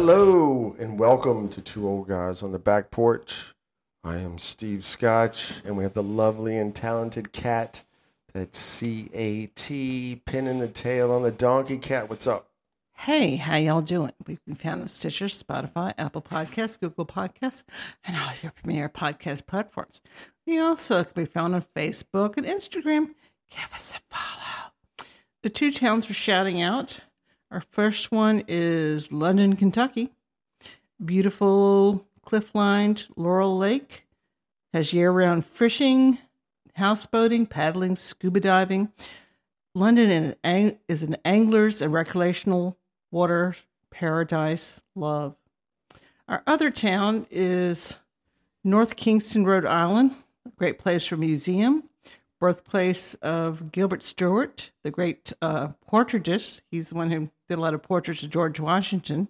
Hello 0.00 0.76
and 0.78 0.96
welcome 0.96 1.48
to 1.48 1.60
Two 1.60 1.88
Old 1.88 2.06
Guys 2.06 2.44
on 2.44 2.52
the 2.52 2.58
Back 2.60 2.92
Porch. 2.92 3.52
I 4.04 4.18
am 4.18 4.38
Steve 4.38 4.84
Scotch, 4.84 5.60
and 5.64 5.76
we 5.76 5.82
have 5.82 5.94
the 5.94 6.04
lovely 6.04 6.56
and 6.56 6.72
talented 6.72 7.32
cat. 7.32 7.82
That's 8.32 8.60
C 8.60 9.10
A 9.12 9.46
T, 9.46 10.22
pinning 10.24 10.60
the 10.60 10.68
tail 10.68 11.10
on 11.10 11.24
the 11.24 11.32
donkey 11.32 11.78
cat. 11.78 12.08
What's 12.08 12.28
up? 12.28 12.48
Hey, 12.94 13.34
how 13.34 13.56
y'all 13.56 13.80
doing? 13.80 14.12
We've 14.24 14.42
been 14.44 14.54
found 14.54 14.82
on 14.82 14.86
Stitcher, 14.86 15.26
Spotify, 15.26 15.94
Apple 15.98 16.22
Podcasts, 16.22 16.78
Google 16.78 17.04
Podcasts, 17.04 17.64
and 18.04 18.16
all 18.16 18.30
your 18.40 18.52
premier 18.52 18.88
podcast 18.88 19.46
platforms. 19.46 20.00
We 20.46 20.60
also 20.60 21.02
can 21.02 21.24
be 21.24 21.28
found 21.28 21.56
on 21.56 21.64
Facebook 21.74 22.36
and 22.36 22.46
Instagram. 22.46 23.08
Give 23.50 23.68
us 23.74 23.94
a 23.94 24.14
follow. 24.14 25.08
The 25.42 25.50
two 25.50 25.72
towns 25.72 26.08
we're 26.08 26.14
shouting 26.14 26.62
out. 26.62 27.00
Our 27.50 27.62
first 27.62 28.12
one 28.12 28.44
is 28.46 29.10
London, 29.10 29.56
Kentucky. 29.56 30.10
Beautiful 31.02 32.06
cliff 32.22 32.54
lined 32.54 33.06
Laurel 33.16 33.56
Lake. 33.56 34.06
Has 34.74 34.92
year 34.92 35.10
round 35.10 35.46
fishing, 35.46 36.18
houseboating, 36.78 37.48
paddling, 37.48 37.96
scuba 37.96 38.40
diving. 38.40 38.92
London 39.74 40.34
is 40.88 41.02
an 41.02 41.16
angler's 41.24 41.80
and 41.80 41.90
recreational 41.90 42.76
water 43.10 43.56
paradise 43.90 44.82
love. 44.94 45.34
Our 46.28 46.42
other 46.46 46.70
town 46.70 47.26
is 47.30 47.96
North 48.62 48.96
Kingstown, 48.96 49.44
Rhode 49.44 49.64
Island, 49.64 50.12
a 50.46 50.50
great 50.50 50.78
place 50.78 51.06
for 51.06 51.16
museum, 51.16 51.87
birthplace 52.40 53.14
of 53.14 53.72
Gilbert 53.72 54.02
Stuart, 54.02 54.70
the 54.84 54.90
great 54.90 55.32
uh, 55.42 55.68
portraitist. 55.90 56.60
He's 56.70 56.88
the 56.88 56.94
one 56.94 57.10
who 57.10 57.30
did 57.48 57.58
a 57.58 57.60
lot 57.60 57.74
of 57.74 57.82
portraits 57.82 58.22
of 58.22 58.30
George 58.30 58.60
Washington. 58.60 59.28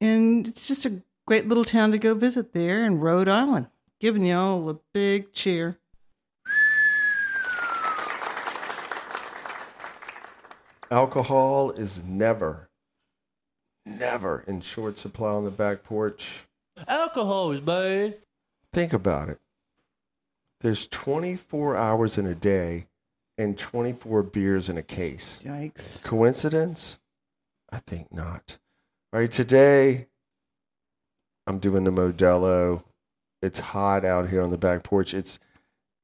And 0.00 0.46
it's 0.46 0.66
just 0.68 0.86
a 0.86 1.02
great 1.26 1.48
little 1.48 1.64
town 1.64 1.90
to 1.90 1.98
go 1.98 2.14
visit 2.14 2.52
there 2.52 2.84
in 2.84 3.00
Rhode 3.00 3.28
Island. 3.28 3.66
Giving 4.00 4.24
y'all 4.24 4.70
a 4.70 4.78
big 4.94 5.32
cheer. 5.32 5.78
Alcohol 10.90 11.72
is 11.72 12.02
never, 12.04 12.70
never 13.84 14.42
in 14.46 14.60
short 14.62 14.96
supply 14.96 15.30
on 15.30 15.44
the 15.44 15.50
back 15.50 15.82
porch. 15.82 16.46
Alcohol 16.86 17.52
is 17.52 17.60
bad. 17.60 18.16
Think 18.72 18.94
about 18.94 19.28
it. 19.28 19.38
There's 20.60 20.88
24 20.88 21.76
hours 21.76 22.18
in 22.18 22.26
a 22.26 22.34
day 22.34 22.86
and 23.36 23.56
24 23.56 24.24
beers 24.24 24.68
in 24.68 24.76
a 24.76 24.82
case. 24.82 25.42
Yikes. 25.44 26.02
Coincidence? 26.02 26.98
I 27.70 27.78
think 27.78 28.12
not. 28.12 28.58
All 29.12 29.20
right, 29.20 29.30
today 29.30 30.06
I'm 31.46 31.58
doing 31.58 31.84
the 31.84 31.90
Modelo. 31.90 32.82
It's 33.40 33.60
hot 33.60 34.04
out 34.04 34.28
here 34.28 34.42
on 34.42 34.50
the 34.50 34.58
back 34.58 34.82
porch. 34.82 35.14
It's 35.14 35.38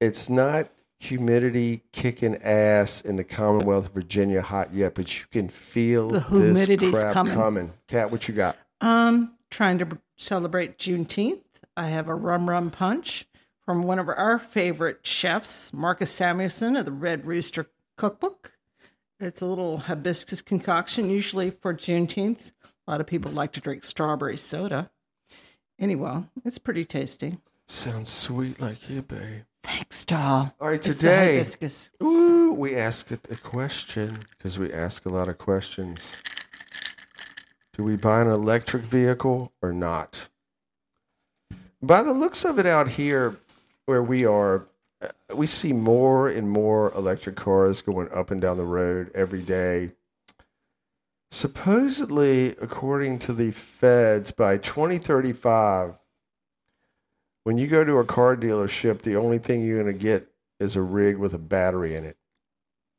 it's 0.01 0.29
not 0.31 0.69
humidity 1.01 1.83
kicking 1.93 2.37
ass 2.43 3.01
in 3.01 3.17
the 3.17 3.25
Commonwealth 3.25 3.87
of 3.87 3.93
Virginia 3.93 4.41
hot 4.41 4.73
yet, 4.73 4.95
but 4.95 5.19
you 5.19 5.27
can 5.33 5.49
feel 5.49 6.09
The 6.09 6.21
humidity's 6.21 6.93
this 6.93 7.03
crap 7.03 7.13
coming. 7.13 7.35
coming. 7.35 7.73
Cat, 7.89 8.11
what 8.13 8.29
you 8.29 8.35
got? 8.35 8.57
Um, 8.81 9.35
trying 9.51 9.79
to 9.79 9.99
celebrate 10.17 10.79
Juneteenth. 10.79 11.41
I 11.77 11.89
have 11.89 12.09
a 12.09 12.15
rum 12.15 12.49
rum 12.49 12.71
punch 12.71 13.27
from 13.65 13.85
one 13.85 13.99
of 13.99 14.09
our 14.09 14.39
favorite 14.39 15.07
chefs, 15.07 15.73
Marcus 15.73 16.11
Samuelsson 16.11 16.77
of 16.79 16.85
the 16.85 16.93
Red 16.93 17.27
Rooster 17.27 17.71
Cookbook. 17.97 18.53
It's 19.21 19.41
a 19.41 19.47
little 19.47 19.79
hibiscus 19.79 20.43
concoction, 20.43 21.09
usually 21.09 21.51
for 21.51 21.73
Juneteenth. 21.73 22.53
A 22.87 22.91
lot 22.91 23.01
of 23.01 23.07
people 23.07 23.31
like 23.31 23.53
to 23.53 23.61
drink 23.61 23.85
strawberry 23.85 24.37
soda. 24.37 24.91
Anyway, 25.79 26.25
it's 26.45 26.59
pretty 26.59 26.85
tasty. 26.85 27.39
Sounds 27.67 28.11
sweet 28.11 28.61
like 28.61 28.91
you, 28.91 29.03
babe. 29.03 29.45
Thanks, 29.63 30.05
doll. 30.05 30.55
All 30.61 30.69
right, 30.69 30.75
It's 30.87 30.99
today, 30.99 31.43
ooh, 32.03 32.53
we 32.53 32.77
ask 32.77 33.11
a 33.11 33.19
a 33.31 33.37
question 33.37 34.19
because 34.37 34.59
we 34.59 34.71
ask 34.71 35.07
a 35.07 35.09
lot 35.09 35.31
of 35.31 35.39
questions. 35.39 36.17
Do 37.73 37.83
we 37.83 37.97
buy 37.97 38.21
an 38.21 38.29
electric 38.29 38.83
vehicle 38.83 39.53
or 39.63 39.73
not? 39.73 40.29
By 41.83 42.03
the 42.03 42.13
looks 42.13 42.45
of 42.45 42.59
it 42.59 42.67
out 42.67 42.89
here 42.89 43.37
where 43.87 44.03
we 44.03 44.25
are, 44.25 44.67
uh, 45.03 45.09
we 45.35 45.47
see 45.47 45.73
more 45.73 46.29
and 46.29 46.49
more 46.49 46.93
electric 46.95 47.37
cars 47.37 47.83
going 47.83 48.09
up 48.13 48.31
and 48.31 48.41
down 48.41 48.57
the 48.57 48.65
road 48.65 49.11
every 49.15 49.43
day. 49.43 49.93
Supposedly, 51.31 52.51
according 52.61 53.19
to 53.21 53.33
the 53.33 53.51
feds, 53.51 54.31
by 54.31 54.57
2035, 54.57 55.95
when 57.43 57.59
you 57.59 57.67
go 57.67 57.85
to 57.85 57.99
a 57.99 58.05
car 58.05 58.37
dealership, 58.37 59.03
the 59.03 59.17
only 59.17 59.39
thing 59.39 59.63
you're 59.63 59.83
going 59.83 59.93
to 59.93 59.99
get 59.99 60.29
is 60.61 60.77
a 60.77 60.83
rig 60.83 61.17
with 61.17 61.35
a 61.35 61.39
battery 61.39 61.95
in 61.95 62.05
it. 62.05 62.17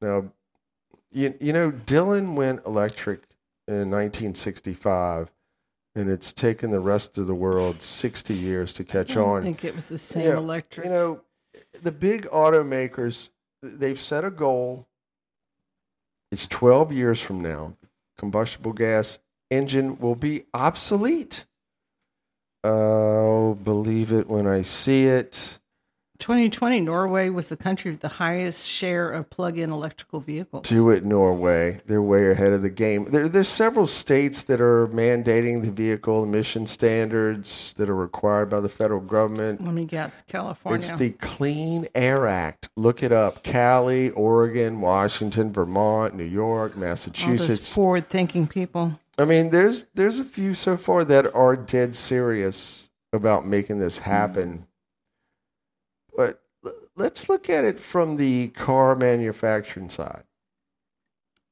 Now, 0.02 0.26
you, 1.12 1.34
you 1.40 1.54
know, 1.54 1.72
Dylan 1.72 2.36
went 2.36 2.66
electric 2.66 3.24
in 3.68 3.90
1965, 3.90 5.32
and 5.96 6.10
it's 6.10 6.34
taken 6.34 6.72
the 6.72 6.80
rest 6.80 7.18
of 7.18 7.28
the 7.28 7.36
world 7.36 7.82
60 7.82 8.34
years 8.34 8.74
to 8.74 8.84
catch 8.84 9.14
don't 9.14 9.30
on. 9.30 9.42
think 9.42 9.64
it 9.64 9.74
was 9.74 9.90
the 9.90 9.98
same 9.98 10.26
Yeah, 10.26 10.38
electric. 10.38 10.86
You 10.86 10.92
know, 10.92 11.22
the 11.84 11.92
big 11.92 12.26
automakers, 12.28 13.30
they've 13.62 14.00
set 14.00 14.26
a 14.26 14.32
goal. 14.32 14.88
It's 16.32 16.48
12 16.48 16.92
years 16.92 17.22
from 17.22 17.42
now. 17.42 17.78
Combustible 18.18 18.74
gas 18.74 19.20
engine 19.50 19.98
will 20.00 20.16
be 20.16 20.46
obsolete. 20.54 21.46
I'll 22.64 23.56
believe 23.56 24.12
it 24.12 24.28
when 24.28 24.48
I 24.48 24.62
see 24.62 25.06
it. 25.06 25.60
2020, 26.20 26.80
Norway 26.82 27.30
was 27.30 27.50
the 27.50 27.58
country 27.58 27.92
with 27.92 28.00
the 28.00 28.08
highest 28.08 28.68
share 28.68 29.12
of 29.12 29.30
plug-in 29.30 29.70
electrical 29.70 30.20
vehicles. 30.22 30.68
Do 30.68 30.90
it, 30.90 31.04
Norway. 31.04 31.82
They're 31.86 32.02
way 32.02 32.32
ahead 32.32 32.54
of 32.54 32.62
the 32.62 32.70
game. 32.70 33.06
There, 33.12 33.28
there's 33.28 33.50
several 33.50 33.86
states 33.86 34.44
that 34.44 34.62
are 34.62 34.88
mandating 34.88 35.62
the 35.64 35.72
vehicle 35.72 36.24
emission 36.24 36.66
standards 36.66 37.74
that 37.74 37.90
are 37.90 37.96
required 37.96 38.50
by 38.50 38.62
the 38.62 38.70
federal 38.70 39.02
government. 39.02 39.64
Let 39.64 39.74
me 39.74 39.86
guess, 39.86 40.22
California. 40.22 40.78
It's 40.78 40.94
the 40.94 41.12
Clean 41.12 41.88
Air 41.94 42.28
Act. 42.28 42.70
Look 42.78 43.04
it 43.04 43.12
up. 43.12 43.44
Cali, 43.44 44.12
Oregon, 44.12 44.82
Washington, 44.82 45.52
Vermont, 45.52 46.16
New 46.16 46.24
York, 46.24 46.78
Massachusetts. 46.78 47.74
forward-thinking 47.74 48.48
people. 48.48 49.00
I 49.18 49.26
mean, 49.26 49.50
there's 49.50 49.86
there's 49.94 50.20
a 50.20 50.26
few 50.26 50.54
so 50.54 50.76
far 50.76 51.06
that 51.06 51.34
are 51.34 51.56
dead 51.56 51.96
serious 51.96 52.90
about 53.14 53.46
making 53.48 53.80
this 53.80 53.98
happen. 54.00 54.68
But 56.18 56.42
let's 56.96 57.30
look 57.30 57.50
at 57.50 57.66
it 57.66 57.80
from 57.80 58.18
the 58.18 58.50
car 58.50 58.96
manufacturing 58.96 59.90
side. 59.90 60.24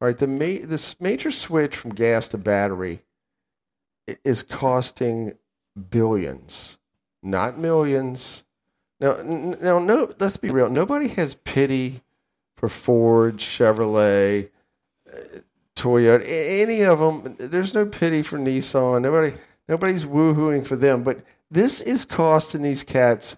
All 0.02 0.08
right, 0.08 0.18
the 0.18 0.28
ma- 0.28 0.66
this 0.66 1.00
major 1.00 1.32
switch 1.32 1.76
from 1.76 1.94
gas 1.94 2.28
to 2.30 2.38
battery 2.38 3.04
is 4.26 4.44
costing 4.44 5.38
billions, 5.90 6.78
not 7.22 7.58
millions. 7.58 8.44
Now, 9.00 9.22
now, 9.22 9.80
no. 9.80 10.14
Let's 10.20 10.38
be 10.38 10.50
real. 10.50 10.70
Nobody 10.70 11.08
has 11.10 11.36
pity 11.36 12.02
for 12.56 12.70
Ford, 12.70 13.38
Chevrolet, 13.38 14.50
uh, 15.12 15.40
Toyota, 15.76 16.24
any 16.26 16.84
of 16.84 17.00
them. 17.00 17.36
There's 17.40 17.74
no 17.74 17.86
pity 17.86 18.22
for 18.22 18.38
Nissan. 18.38 19.02
Nobody, 19.02 19.36
nobody's 19.68 20.06
woohooing 20.06 20.66
for 20.66 20.76
them. 20.76 21.04
But 21.04 21.20
this 21.52 21.82
is 21.82 22.06
costing 22.06 22.62
these 22.62 22.84
cats 22.84 23.38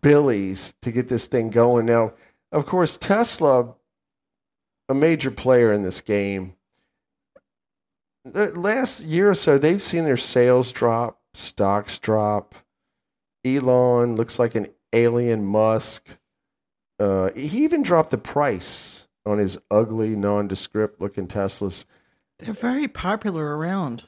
billies 0.00 0.74
to 0.82 0.92
get 0.92 1.08
this 1.08 1.26
thing 1.26 1.50
going. 1.50 1.86
Now, 1.86 2.12
of 2.50 2.66
course, 2.66 2.98
Tesla, 2.98 3.74
a 4.88 4.94
major 4.94 5.30
player 5.30 5.72
in 5.72 5.82
this 5.82 6.00
game. 6.00 6.54
The 8.24 8.52
last 8.58 9.04
year 9.04 9.30
or 9.30 9.34
so, 9.34 9.58
they've 9.58 9.82
seen 9.82 10.04
their 10.04 10.16
sales 10.16 10.72
drop, 10.72 11.20
stocks 11.34 11.98
drop. 11.98 12.54
Elon 13.44 14.14
looks 14.14 14.38
like 14.38 14.54
an 14.54 14.68
alien 14.92 15.44
Musk. 15.44 16.06
Uh, 17.00 17.30
he 17.34 17.64
even 17.64 17.82
dropped 17.82 18.10
the 18.10 18.18
price 18.18 19.08
on 19.26 19.38
his 19.38 19.58
ugly, 19.70 20.14
nondescript 20.14 21.00
looking 21.00 21.26
Teslas. 21.26 21.84
They're 22.38 22.54
very 22.54 22.88
popular 22.88 23.56
around. 23.56 24.04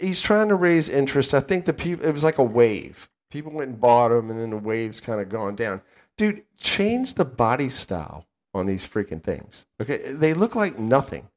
He's 0.00 0.20
trying 0.20 0.48
to 0.48 0.54
raise 0.54 0.88
interest. 0.88 1.34
I 1.34 1.40
think 1.40 1.64
the 1.64 1.72
people, 1.72 2.06
it 2.06 2.12
was 2.12 2.24
like 2.24 2.38
a 2.38 2.44
wave. 2.44 3.10
People 3.36 3.52
went 3.52 3.68
and 3.68 3.78
bought 3.78 4.08
them, 4.08 4.30
and 4.30 4.40
then 4.40 4.48
the 4.48 4.56
wave's 4.56 4.98
kind 4.98 5.20
of 5.20 5.28
gone 5.28 5.54
down. 5.54 5.82
Dude, 6.16 6.42
change 6.56 7.12
the 7.12 7.24
body 7.26 7.68
style 7.68 8.24
on 8.54 8.64
these 8.64 8.86
freaking 8.86 9.22
things. 9.22 9.66
Okay, 9.78 9.98
they 10.10 10.32
look 10.32 10.56
like 10.56 10.78
nothing. 10.78 11.28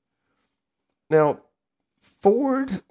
Now, 1.10 1.42
Ford 2.22 2.82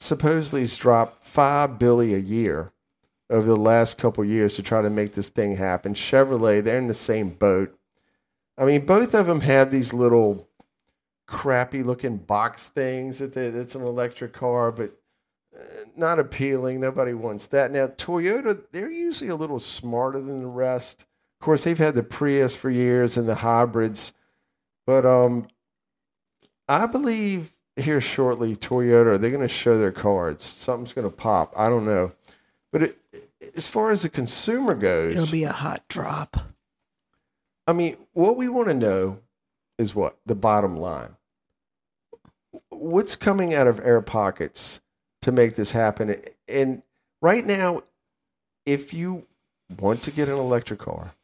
supposedly 0.00 0.62
has 0.62 0.76
dropped 0.76 1.24
five 1.24 1.78
billion 1.78 2.18
a 2.18 2.22
year 2.22 2.72
over 3.30 3.46
the 3.46 3.54
last 3.54 3.98
couple 3.98 4.24
years 4.24 4.56
to 4.56 4.64
try 4.64 4.82
to 4.82 4.90
make 4.90 5.12
this 5.12 5.28
thing 5.28 5.54
happen. 5.54 5.94
Chevrolet, 5.94 6.60
they're 6.60 6.78
in 6.78 6.88
the 6.88 6.92
same 6.92 7.30
boat. 7.30 7.78
I 8.58 8.64
mean, 8.64 8.84
both 8.84 9.14
of 9.14 9.28
them 9.28 9.42
have 9.42 9.70
these 9.70 9.92
little 9.92 10.48
crappy 11.26 11.84
looking 11.84 12.16
box 12.16 12.68
things 12.68 13.20
that 13.20 13.32
they, 13.32 13.46
it's 13.46 13.76
an 13.76 13.84
electric 13.84 14.32
car, 14.32 14.72
but 14.72 14.99
not 15.96 16.18
appealing. 16.18 16.80
Nobody 16.80 17.14
wants 17.14 17.48
that. 17.48 17.70
Now, 17.70 17.88
Toyota, 17.88 18.62
they're 18.72 18.90
usually 18.90 19.30
a 19.30 19.36
little 19.36 19.60
smarter 19.60 20.20
than 20.20 20.38
the 20.38 20.46
rest. 20.46 21.02
Of 21.40 21.44
course, 21.44 21.64
they've 21.64 21.78
had 21.78 21.94
the 21.94 22.02
Prius 22.02 22.54
for 22.54 22.70
years 22.70 23.16
and 23.16 23.28
the 23.28 23.34
hybrids, 23.34 24.12
but 24.86 25.06
um, 25.06 25.48
I 26.68 26.86
believe 26.86 27.52
here 27.76 28.00
shortly, 28.00 28.56
Toyota, 28.56 29.20
they're 29.20 29.30
going 29.30 29.40
to 29.40 29.48
show 29.48 29.78
their 29.78 29.92
cards. 29.92 30.44
Something's 30.44 30.92
going 30.92 31.08
to 31.08 31.16
pop. 31.16 31.52
I 31.56 31.68
don't 31.68 31.86
know. 31.86 32.12
But 32.72 32.82
it, 32.82 32.98
as 33.56 33.68
far 33.68 33.90
as 33.90 34.02
the 34.02 34.08
consumer 34.08 34.74
goes, 34.74 35.14
It'll 35.14 35.30
be 35.30 35.44
a 35.44 35.52
hot 35.52 35.82
drop. 35.88 36.36
I 37.66 37.72
mean, 37.72 37.96
what 38.12 38.36
we 38.36 38.48
want 38.48 38.68
to 38.68 38.74
know 38.74 39.20
is 39.78 39.94
what? 39.94 40.18
The 40.26 40.34
bottom 40.34 40.76
line. 40.76 41.16
What's 42.70 43.16
coming 43.16 43.54
out 43.54 43.66
of 43.66 43.80
air 43.80 44.02
pockets 44.02 44.80
to 45.22 45.32
make 45.32 45.56
this 45.56 45.72
happen? 45.72 46.16
And 46.48 46.82
right 47.20 47.44
now, 47.44 47.82
if 48.66 48.94
you 48.94 49.26
want 49.78 50.02
to 50.04 50.10
get 50.10 50.28
an 50.28 50.38
electric 50.38 50.80
car, 50.80 51.14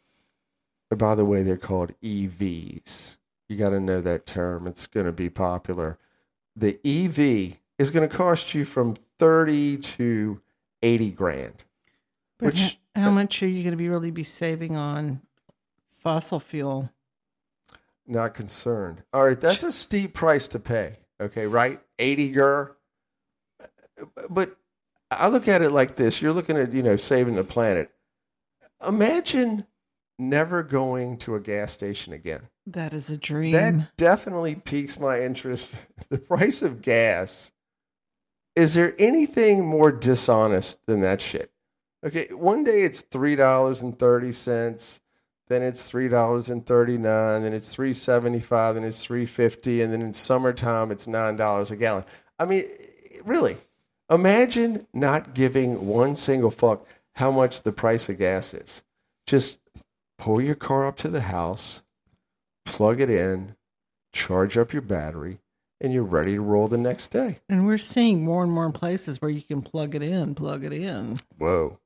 by 0.90 1.14
the 1.14 1.24
way, 1.24 1.42
they're 1.42 1.56
called 1.56 1.92
EVs. 2.02 3.16
You 3.48 3.56
got 3.56 3.70
to 3.70 3.80
know 3.80 4.00
that 4.00 4.26
term. 4.26 4.66
It's 4.66 4.86
going 4.86 5.06
to 5.06 5.12
be 5.12 5.28
popular. 5.28 5.98
The 6.54 6.78
EV 6.84 7.58
is 7.78 7.90
going 7.90 8.08
to 8.08 8.14
cost 8.14 8.54
you 8.54 8.64
from 8.64 8.96
30 9.18 9.78
to 9.78 10.40
80 10.82 11.10
grand. 11.12 11.64
But 12.38 12.46
Which- 12.54 12.78
how 12.94 13.10
much 13.10 13.42
are 13.42 13.48
you 13.48 13.62
going 13.62 13.72
to 13.72 13.76
be 13.76 13.88
really 13.88 14.10
be 14.10 14.22
saving 14.22 14.74
on 14.74 15.20
fossil 16.00 16.40
fuel? 16.40 16.90
Not 18.06 18.34
concerned. 18.34 19.02
All 19.12 19.26
right, 19.26 19.40
that's 19.40 19.62
a 19.62 19.72
steep 19.72 20.14
price 20.14 20.48
to 20.48 20.58
pay. 20.58 20.96
Okay, 21.20 21.46
right? 21.46 21.80
80 21.98 22.30
gur. 22.30 22.76
But 24.30 24.56
I 25.10 25.28
look 25.28 25.48
at 25.48 25.62
it 25.62 25.70
like 25.70 25.96
this. 25.96 26.20
You're 26.20 26.32
looking 26.32 26.56
at, 26.56 26.72
you 26.72 26.82
know, 26.82 26.96
saving 26.96 27.36
the 27.36 27.44
planet. 27.44 27.90
Imagine 28.86 29.66
never 30.18 30.62
going 30.62 31.18
to 31.18 31.34
a 31.34 31.40
gas 31.40 31.72
station 31.72 32.12
again. 32.12 32.48
That 32.66 32.92
is 32.92 33.10
a 33.10 33.16
dream. 33.16 33.52
That 33.52 33.96
definitely 33.96 34.54
piques 34.56 34.98
my 34.98 35.22
interest. 35.22 35.76
The 36.08 36.18
price 36.18 36.62
of 36.62 36.82
gas. 36.82 37.50
Is 38.54 38.74
there 38.74 38.94
anything 38.98 39.66
more 39.66 39.90
dishonest 39.90 40.78
than 40.86 41.00
that 41.00 41.20
shit? 41.20 41.50
Okay, 42.04 42.28
one 42.30 42.62
day 42.62 42.82
it's 42.82 43.02
three 43.02 43.34
dollars 43.34 43.82
and 43.82 43.98
thirty 43.98 44.30
cents, 44.30 45.00
then 45.48 45.62
it's 45.62 45.88
three 45.90 46.06
dollars 46.08 46.48
and 46.48 46.64
thirty 46.64 46.96
nine, 46.96 47.42
then 47.42 47.52
it's 47.52 47.74
three 47.74 47.92
seventy 47.92 48.38
five, 48.38 48.76
then 48.76 48.84
it's 48.84 49.02
three 49.02 49.26
fifty, 49.26 49.82
and 49.82 49.92
then 49.92 50.00
in 50.00 50.12
summertime 50.12 50.92
it's 50.92 51.08
nine 51.08 51.34
dollars 51.34 51.72
a 51.72 51.76
gallon. 51.76 52.04
I 52.38 52.44
mean, 52.44 52.62
really, 53.24 53.56
imagine 54.10 54.86
not 54.92 55.34
giving 55.34 55.86
one 55.86 56.16
single 56.16 56.50
fuck 56.50 56.86
how 57.14 57.30
much 57.30 57.62
the 57.62 57.72
price 57.72 58.08
of 58.08 58.18
gas 58.18 58.54
is. 58.54 58.82
Just 59.26 59.60
pull 60.18 60.40
your 60.40 60.54
car 60.54 60.86
up 60.86 60.96
to 60.98 61.08
the 61.08 61.22
house, 61.22 61.82
plug 62.64 63.00
it 63.00 63.10
in, 63.10 63.56
charge 64.12 64.56
up 64.56 64.72
your 64.72 64.82
battery, 64.82 65.38
and 65.80 65.92
you're 65.92 66.02
ready 66.02 66.34
to 66.34 66.40
roll 66.40 66.68
the 66.68 66.78
next 66.78 67.08
day. 67.08 67.38
and 67.48 67.66
we're 67.66 67.78
seeing 67.78 68.24
more 68.24 68.42
and 68.42 68.52
more 68.52 68.70
places 68.70 69.20
where 69.20 69.30
you 69.30 69.42
can 69.42 69.62
plug 69.62 69.94
it 69.94 70.02
in, 70.02 70.34
plug 70.34 70.64
it 70.64 70.72
in. 70.72 71.18
Whoa. 71.38 71.78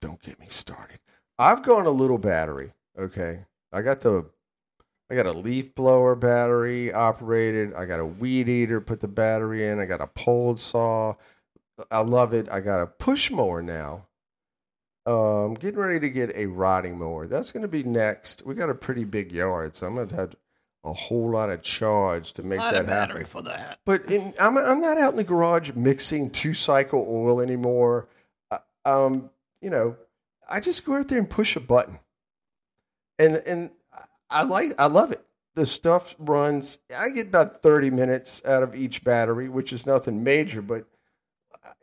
Don't 0.00 0.22
get 0.22 0.40
me 0.40 0.46
started. 0.48 0.98
I've 1.38 1.62
gone 1.62 1.86
a 1.86 1.90
little 1.90 2.18
battery. 2.18 2.72
Okay. 2.98 3.44
I 3.72 3.82
got 3.82 4.00
the 4.00 4.24
I 5.10 5.14
got 5.16 5.26
a 5.26 5.32
leaf 5.32 5.74
blower 5.74 6.14
battery 6.14 6.92
operated. 6.92 7.74
I 7.74 7.84
got 7.84 7.98
a 8.00 8.06
weed 8.06 8.48
eater, 8.48 8.80
put 8.80 9.00
the 9.00 9.08
battery 9.08 9.66
in. 9.66 9.80
I 9.80 9.84
got 9.84 10.00
a 10.00 10.06
pole 10.06 10.56
saw. 10.56 11.14
I 11.90 12.00
love 12.00 12.32
it. 12.32 12.48
I 12.50 12.60
got 12.60 12.80
a 12.80 12.86
push 12.86 13.30
mower 13.30 13.62
now. 13.62 14.06
I'm 15.06 15.54
getting 15.54 15.80
ready 15.80 15.98
to 16.00 16.10
get 16.10 16.36
a 16.36 16.46
rotting 16.46 16.98
mower. 16.98 17.26
That's 17.26 17.50
going 17.52 17.62
to 17.62 17.68
be 17.68 17.82
next. 17.82 18.46
We 18.46 18.54
got 18.54 18.70
a 18.70 18.74
pretty 18.74 19.04
big 19.04 19.32
yard, 19.32 19.74
so 19.74 19.86
I'm 19.86 19.94
going 19.96 20.08
to 20.08 20.14
have 20.14 20.36
a 20.84 20.92
whole 20.92 21.30
lot 21.30 21.50
of 21.50 21.62
charge 21.62 22.32
to 22.34 22.42
make 22.42 22.60
that 22.60 22.74
happen. 22.74 22.86
battery 22.86 23.24
for 23.24 23.42
that. 23.42 23.80
But 23.84 24.10
in, 24.10 24.32
I'm 24.38 24.56
I'm 24.56 24.80
not 24.80 24.98
out 24.98 25.10
in 25.12 25.16
the 25.16 25.24
garage 25.24 25.72
mixing 25.74 26.30
two 26.30 26.54
cycle 26.54 27.04
oil 27.10 27.40
anymore. 27.40 28.08
Uh, 28.50 28.58
Um, 28.84 29.30
you 29.60 29.70
know, 29.70 29.96
I 30.48 30.60
just 30.60 30.84
go 30.84 30.94
out 30.96 31.08
there 31.08 31.18
and 31.18 31.28
push 31.28 31.56
a 31.56 31.60
button, 31.60 31.98
and 33.18 33.36
and 33.46 33.70
I 34.30 34.42
like 34.44 34.74
I 34.78 34.86
love 34.86 35.12
it. 35.12 35.24
The 35.54 35.66
stuff 35.66 36.14
runs. 36.18 36.78
I 36.96 37.10
get 37.10 37.26
about 37.28 37.62
thirty 37.62 37.90
minutes 37.90 38.42
out 38.44 38.62
of 38.62 38.74
each 38.74 39.02
battery, 39.04 39.48
which 39.48 39.72
is 39.72 39.86
nothing 39.86 40.22
major. 40.22 40.62
But 40.62 40.86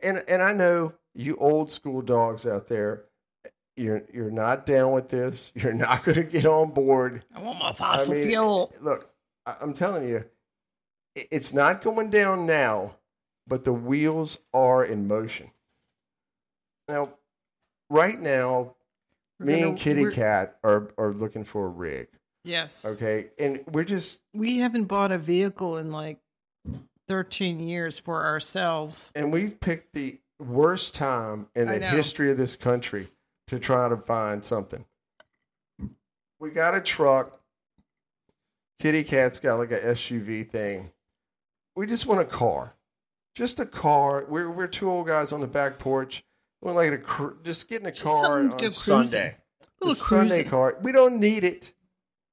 and 0.02 0.24
and 0.28 0.42
I 0.42 0.52
know 0.52 0.94
you 1.14 1.36
old 1.36 1.70
school 1.70 2.00
dogs 2.02 2.46
out 2.46 2.68
there. 2.68 3.04
You're 3.76 4.02
you're 4.12 4.30
not 4.30 4.66
down 4.66 4.92
with 4.92 5.08
this. 5.08 5.52
You're 5.56 5.72
not 5.72 6.02
going 6.02 6.16
to 6.16 6.24
get 6.24 6.44
on 6.46 6.70
board 6.72 7.22
I 7.32 7.40
want 7.40 7.60
my 7.60 7.72
fossil 7.72 8.14
mean, 8.14 8.26
fuel. 8.26 8.72
look, 8.80 9.08
I- 9.46 9.54
I'm 9.60 9.72
telling 9.72 10.08
you, 10.08 10.24
it's 11.14 11.54
not 11.54 11.80
going 11.80 12.10
down 12.10 12.44
now, 12.44 12.96
but 13.46 13.64
the 13.64 13.72
wheels 13.72 14.38
are 14.52 14.84
in 14.84 15.06
motion. 15.06 15.52
Now, 16.88 17.10
right 17.88 18.20
now, 18.20 18.74
We're 19.38 19.46
me 19.46 19.52
gonna- 19.60 19.68
and 19.68 19.78
Kitty 19.78 20.10
Cat 20.10 20.58
are, 20.64 20.90
are 20.98 21.12
looking 21.12 21.44
for 21.44 21.66
a 21.66 21.70
rig. 21.70 22.08
Yes. 22.48 22.84
Okay. 22.86 23.28
And 23.38 23.62
we're 23.72 23.84
just, 23.84 24.22
We 24.34 24.58
haven't 24.58 24.84
bought 24.84 25.12
a 25.12 25.18
vehicle 25.18 25.76
in 25.76 25.92
like 25.92 26.18
13 27.08 27.60
years 27.60 27.98
for 27.98 28.24
ourselves. 28.24 29.12
and 29.14 29.32
we've 29.32 29.60
picked 29.60 29.92
the 29.94 30.18
worst 30.40 30.94
time 30.94 31.48
in 31.54 31.66
the 31.68 31.78
history 31.78 32.30
of 32.30 32.36
this 32.36 32.56
country 32.56 33.08
to 33.48 33.58
try 33.58 33.88
to 33.88 33.96
find 33.96 34.44
something. 34.44 34.84
We 36.40 36.50
got 36.50 36.74
a 36.74 36.80
truck. 36.80 37.40
Kitty 38.78 39.02
Cat's 39.04 39.40
got 39.40 39.58
like 39.58 39.72
a 39.72 39.80
SUV 39.80 40.48
thing. 40.48 40.92
We 41.74 41.86
just 41.86 42.06
want 42.06 42.20
a 42.20 42.24
car, 42.24 42.74
just 43.34 43.58
a 43.58 43.66
car. 43.66 44.24
We're 44.28 44.50
we're 44.50 44.66
two 44.68 44.90
old 44.90 45.06
guys 45.08 45.32
on 45.32 45.40
the 45.40 45.46
back 45.48 45.78
porch. 45.78 46.24
We're 46.62 46.72
like 46.72 46.92
a 46.92 47.32
just 47.42 47.68
getting 47.68 47.86
a 47.88 47.92
Just 47.92 48.04
car 48.04 48.38
on 48.38 48.70
Sunday. 48.70 49.36
Little 49.80 49.94
Sunday 49.94 50.44
car. 50.44 50.76
We 50.82 50.92
don't 50.92 51.18
need 51.18 51.42
it, 51.44 51.72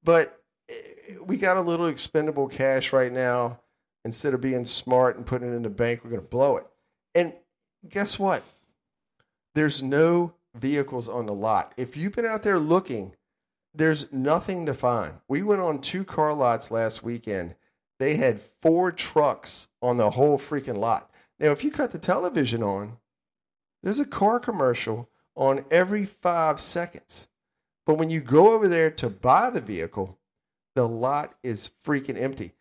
but 0.06 0.42
eh, 0.70 1.16
we 1.26 1.36
got 1.36 1.58
a 1.58 1.62
little 1.62 1.88
expendable 1.88 2.48
cash 2.48 2.94
right 2.94 3.12
now. 3.12 3.60
Instead 4.06 4.36
of 4.36 4.42
being 4.42 4.66
smart 4.66 5.18
and 5.18 5.26
putting 5.26 5.52
it 5.52 5.56
in 5.56 5.64
the 5.64 5.70
bank, 5.70 6.02
we're 6.04 6.12
going 6.12 6.22
to 6.22 6.28
blow 6.28 6.58
it. 6.58 6.68
And 7.16 7.34
guess 7.90 8.20
what? 8.20 8.44
There's 9.56 9.82
no 9.82 10.36
vehicles 10.54 11.10
on 11.10 11.26
the 11.26 11.34
lot. 11.34 11.74
If 11.76 11.98
you've 11.98 12.14
been 12.14 12.26
out 12.26 12.44
there 12.44 12.60
looking, 12.60 13.16
there's 13.74 14.14
nothing 14.14 14.68
to 14.68 14.76
find. 14.76 15.14
We 15.28 15.42
went 15.42 15.62
on 15.62 15.80
two 15.80 16.06
car 16.06 16.34
lots 16.34 16.70
last 16.70 17.04
weekend. 17.04 17.56
They 17.98 18.16
had 18.16 18.42
four 18.62 18.92
trucks 18.92 19.70
on 19.82 19.98
the 19.98 20.12
whole 20.12 20.38
freaking 20.38 20.78
lot. 20.78 21.10
Now, 21.40 21.52
if 21.52 21.64
you 21.64 21.72
cut 21.72 21.92
the 21.92 21.98
television 21.98 22.62
on, 22.62 22.98
there's 23.82 24.00
a 24.00 24.06
car 24.06 24.40
commercial 24.40 25.10
on 25.36 25.66
every 25.72 26.06
five 26.06 26.62
seconds. 26.62 27.28
But 27.86 27.98
when 27.98 28.10
you 28.10 28.22
go 28.22 28.54
over 28.54 28.68
there 28.68 28.90
to 28.92 29.10
buy 29.10 29.50
the 29.50 29.62
vehicle, 29.62 30.18
the 30.76 30.88
lot 30.88 31.36
is 31.44 31.72
freaking 31.84 32.20
empty. 32.20 32.54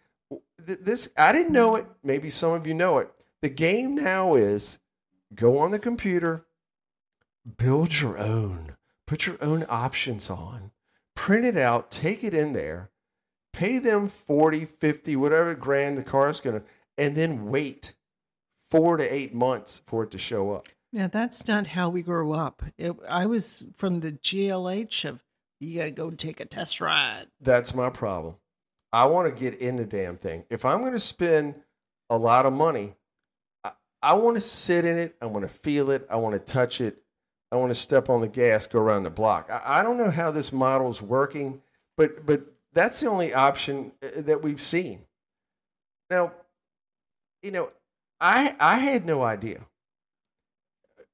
This 0.58 1.12
I 1.16 1.32
didn't 1.32 1.52
know 1.52 1.76
it. 1.76 1.86
Maybe 2.02 2.30
some 2.30 2.52
of 2.52 2.66
you 2.66 2.74
know 2.74 2.98
it. 2.98 3.10
The 3.42 3.48
game 3.48 3.94
now 3.94 4.34
is 4.34 4.78
go 5.34 5.58
on 5.58 5.70
the 5.70 5.78
computer, 5.78 6.46
build 7.56 8.00
your 8.00 8.18
own, 8.18 8.76
put 9.06 9.26
your 9.26 9.36
own 9.42 9.66
options 9.68 10.30
on, 10.30 10.70
print 11.14 11.44
it 11.44 11.56
out, 11.56 11.90
take 11.90 12.24
it 12.24 12.34
in 12.34 12.52
there, 12.52 12.90
pay 13.52 13.78
them 13.78 14.08
40, 14.08 14.64
50, 14.64 15.16
whatever 15.16 15.54
grand 15.54 15.98
the 15.98 16.02
car 16.02 16.28
is 16.28 16.40
going 16.40 16.60
to, 16.60 16.66
and 16.96 17.16
then 17.16 17.46
wait 17.46 17.94
four 18.70 18.96
to 18.96 19.14
eight 19.14 19.34
months 19.34 19.82
for 19.86 20.04
it 20.04 20.10
to 20.12 20.18
show 20.18 20.52
up. 20.52 20.68
Yeah, 20.94 21.08
that's 21.08 21.48
not 21.48 21.66
how 21.66 21.88
we 21.88 22.02
grew 22.02 22.34
up. 22.34 22.62
It, 22.78 22.94
I 23.08 23.26
was 23.26 23.66
from 23.76 23.98
the 23.98 24.12
GLH 24.12 25.04
of 25.04 25.18
you 25.58 25.80
got 25.80 25.86
to 25.86 25.90
go 25.90 26.10
take 26.12 26.38
a 26.38 26.44
test 26.44 26.80
ride. 26.80 27.26
That's 27.40 27.74
my 27.74 27.90
problem. 27.90 28.36
I 28.92 29.06
want 29.06 29.26
to 29.26 29.42
get 29.42 29.60
in 29.60 29.74
the 29.74 29.84
damn 29.84 30.16
thing. 30.16 30.44
If 30.50 30.64
I'm 30.64 30.82
going 30.82 30.92
to 30.92 31.00
spend 31.00 31.56
a 32.10 32.16
lot 32.16 32.46
of 32.46 32.52
money, 32.52 32.94
I, 33.64 33.72
I 34.04 34.14
want 34.14 34.36
to 34.36 34.40
sit 34.40 34.84
in 34.84 34.96
it. 34.96 35.16
I 35.20 35.26
want 35.26 35.42
to 35.42 35.52
feel 35.52 35.90
it. 35.90 36.06
I 36.08 36.14
want 36.14 36.34
to 36.34 36.38
touch 36.38 36.80
it. 36.80 36.98
I 37.50 37.56
want 37.56 37.70
to 37.70 37.74
step 37.74 38.08
on 38.08 38.20
the 38.20 38.28
gas, 38.28 38.68
go 38.68 38.78
around 38.78 39.02
the 39.02 39.10
block. 39.10 39.50
I, 39.50 39.80
I 39.80 39.82
don't 39.82 39.98
know 39.98 40.12
how 40.12 40.30
this 40.30 40.52
model's 40.52 41.02
working, 41.02 41.60
but 41.96 42.24
but 42.24 42.44
that's 42.72 43.00
the 43.00 43.08
only 43.08 43.34
option 43.34 43.90
uh, 44.00 44.20
that 44.20 44.44
we've 44.44 44.62
seen. 44.62 45.00
Now, 46.08 46.34
you 47.42 47.50
know, 47.50 47.72
I 48.20 48.54
I 48.60 48.78
had 48.78 49.04
no 49.04 49.24
idea. 49.24 49.66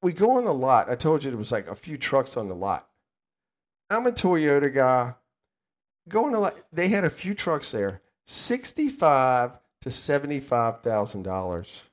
We 0.02 0.12
go 0.12 0.38
on 0.38 0.44
the 0.44 0.54
lot. 0.54 0.90
I 0.90 0.94
told 0.94 1.24
you 1.24 1.30
there 1.30 1.38
was 1.38 1.52
like 1.52 1.68
a 1.68 1.74
few 1.74 1.98
trucks 1.98 2.36
on 2.36 2.48
the 2.48 2.54
lot. 2.54 2.88
I'm 3.90 4.06
a 4.06 4.12
Toyota 4.12 4.72
guy. 4.72 5.14
Going 6.08 6.32
to 6.32 6.38
lot, 6.38 6.54
they 6.72 6.88
had 6.88 7.04
a 7.04 7.10
few 7.10 7.34
trucks 7.34 7.70
there. 7.72 8.00
sixty-five 8.26 9.52
to 9.82 9.90
seventy-five 9.90 10.80
thousand 10.80 11.22
dollars 11.22 11.84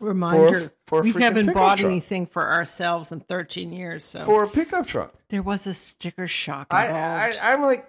Reminder: 0.00 0.72
for 0.86 1.00
a 1.00 1.02
we 1.02 1.12
haven't 1.22 1.52
bought 1.52 1.78
truck. 1.78 1.90
anything 1.90 2.26
for 2.26 2.50
ourselves 2.50 3.12
in 3.12 3.20
13 3.20 3.72
years, 3.72 4.02
so 4.04 4.24
for 4.24 4.42
a 4.44 4.48
pickup 4.48 4.86
truck. 4.86 5.14
there 5.28 5.42
was 5.42 5.66
a 5.66 5.74
sticker 5.74 6.26
shock 6.26 6.68
I. 6.70 6.88
I 6.88 7.32
I'm 7.42 7.62
like, 7.62 7.86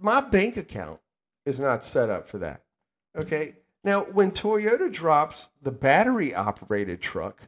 my 0.00 0.20
bank 0.20 0.56
account 0.56 1.00
is 1.46 1.60
not 1.60 1.84
set 1.84 2.10
up 2.10 2.28
for 2.28 2.38
that. 2.38 2.62
Okay. 3.16 3.54
Now, 3.84 4.02
when 4.02 4.32
Toyota 4.32 4.92
drops 4.92 5.50
the 5.62 5.70
battery 5.70 6.34
operated 6.34 7.00
truck, 7.00 7.40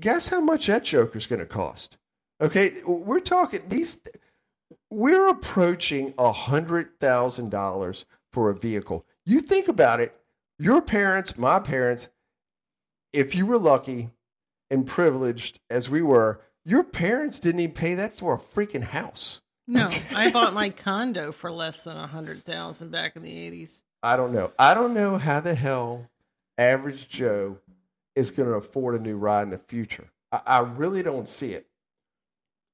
guess 0.00 0.28
how 0.28 0.40
much 0.40 0.66
that 0.66 0.84
joker's 0.84 1.26
going 1.26 1.40
to 1.40 1.46
cost? 1.46 1.98
Okay, 2.40 2.70
we're 2.86 3.20
talking 3.20 3.62
these. 3.68 4.00
We're 4.90 5.28
approaching 5.28 6.14
a 6.18 6.32
hundred 6.32 6.98
thousand 7.00 7.50
dollars 7.50 8.06
for 8.32 8.50
a 8.50 8.54
vehicle. 8.54 9.04
You 9.26 9.40
think 9.40 9.68
about 9.68 10.00
it. 10.00 10.14
Your 10.58 10.80
parents, 10.80 11.36
my 11.36 11.60
parents, 11.60 12.08
if 13.12 13.34
you 13.34 13.46
were 13.46 13.58
lucky 13.58 14.10
and 14.70 14.86
privileged 14.86 15.60
as 15.70 15.90
we 15.90 16.02
were, 16.02 16.40
your 16.64 16.84
parents 16.84 17.40
didn't 17.40 17.60
even 17.60 17.74
pay 17.74 17.94
that 17.94 18.16
for 18.16 18.34
a 18.34 18.38
freaking 18.38 18.82
house. 18.82 19.40
no, 19.66 19.90
I 20.14 20.30
bought 20.30 20.54
my 20.54 20.70
condo 20.84 21.32
for 21.32 21.50
less 21.50 21.84
than 21.84 21.96
a 21.96 22.06
hundred 22.06 22.44
thousand 22.44 22.90
back 22.90 23.16
in 23.16 23.22
the 23.22 23.50
80s. 23.50 23.82
I 24.02 24.16
don't 24.16 24.32
know. 24.32 24.52
I 24.58 24.74
don't 24.74 24.94
know 24.94 25.18
how 25.18 25.40
the 25.40 25.54
hell 25.54 26.08
average 26.56 27.08
Joe 27.08 27.58
is 28.18 28.32
going 28.32 28.48
to 28.48 28.56
afford 28.56 28.96
a 28.96 28.98
new 28.98 29.16
ride 29.16 29.44
in 29.44 29.50
the 29.50 29.58
future. 29.58 30.08
I, 30.32 30.40
I 30.46 30.58
really 30.58 31.02
don't 31.02 31.28
see 31.28 31.52
it. 31.52 31.66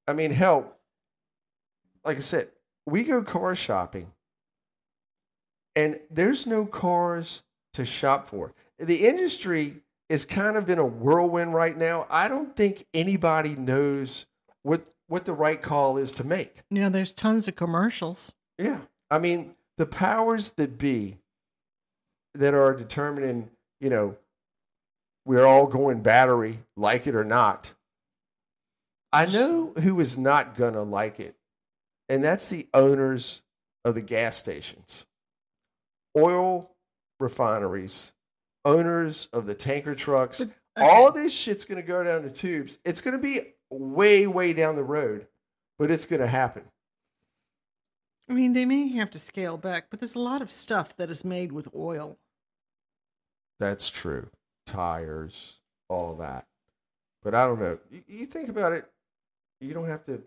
I 0.09 0.15
mean, 0.15 0.31
hell, 0.31 0.73
like 2.05 2.17
I 2.17 2.21
said, 2.21 2.49
we 2.87 3.05
go 3.05 3.23
car 3.23 3.55
shopping 3.55 4.11
and 5.77 6.01
there's 6.11 6.47
no 6.47 6.65
cars 6.65 7.43
to 7.75 7.85
shop 7.85 8.29
for. 8.29 8.55
The 8.79 9.07
industry 9.07 9.77
is 10.09 10.25
kind 10.25 10.57
of 10.57 10.69
in 10.71 10.79
a 10.79 10.85
whirlwind 10.85 11.55
right 11.55 11.77
now. 11.77 12.07
I 12.11 12.29
don't 12.29 12.55
think 12.57 12.87
anybody 12.95 13.55
knows 13.57 14.27
what 14.63 14.87
what 15.09 15.27
the 15.27 15.33
right 15.35 15.61
call 15.61 15.99
is 15.99 16.13
to 16.13 16.25
make. 16.25 16.63
You 16.71 16.81
know, 16.81 16.89
there's 16.89 17.13
tons 17.13 17.47
of 17.49 17.57
commercials. 17.57 18.33
Yeah. 18.59 18.79
I 19.11 19.19
mean, 19.19 19.55
the 19.77 19.87
powers 19.87 20.51
that 20.53 20.79
be 20.79 21.19
that 22.35 22.55
are 22.55 22.75
determining, 22.75 23.51
you 23.81 23.91
know, 23.91 24.17
we're 25.25 25.47
all 25.47 25.67
going 25.67 26.03
battery, 26.03 26.59
like 26.77 27.07
it 27.07 27.15
or 27.15 27.25
not. 27.25 27.73
I 29.13 29.27
know 29.27 29.73
who 29.81 30.01
is 30.01 30.19
not 30.19 30.57
going 30.57 30.75
to 30.75 30.83
like 30.83 31.21
it, 31.21 31.37
and 32.09 32.23
that's 32.25 32.49
the 32.49 32.69
owners 32.75 33.43
of 33.85 33.95
the 33.95 34.03
gas 34.03 34.37
stations, 34.37 35.07
oil 36.17 36.71
refineries, 37.21 38.13
owners 38.65 39.29
of 39.33 39.47
the 39.47 39.55
tanker 39.55 39.95
trucks. 39.95 40.45
But- 40.45 40.55
All 40.85 41.13
this 41.13 41.33
shit's 41.33 41.65
going 41.65 41.81
to 41.81 41.87
go 41.87 42.03
down 42.03 42.23
the 42.23 42.31
tubes. 42.31 42.79
It's 42.85 43.01
going 43.01 43.13
to 43.17 43.23
be 43.23 43.55
way, 43.71 44.27
way 44.27 44.53
down 44.53 44.75
the 44.75 44.83
road, 44.83 45.29
but 45.79 45.91
it's 45.93 46.07
going 46.07 46.21
to 46.21 46.27
happen. 46.27 46.65
I 48.29 48.33
mean, 48.33 48.55
they 48.55 48.65
may 48.65 48.89
have 48.89 49.11
to 49.13 49.19
scale 49.21 49.57
back, 49.57 49.87
but 49.91 50.01
there's 50.01 50.17
a 50.17 50.21
lot 50.21 50.43
of 50.43 50.51
stuff 50.51 50.97
that 50.97 51.11
is 51.11 51.25
made 51.25 51.53
with 51.53 51.69
oil. 51.77 52.19
That's 53.61 53.89
true. 53.91 54.31
Tires, 54.67 55.61
all 55.89 56.15
that. 56.17 56.47
But 57.23 57.35
I 57.35 57.47
don't 57.47 57.61
know. 57.61 57.79
You, 57.91 58.03
you 58.07 58.27
think 58.27 58.49
about 58.49 58.73
it, 58.73 58.85
you 59.61 59.75
don't 59.75 59.89
have 59.89 60.05
to, 60.05 60.23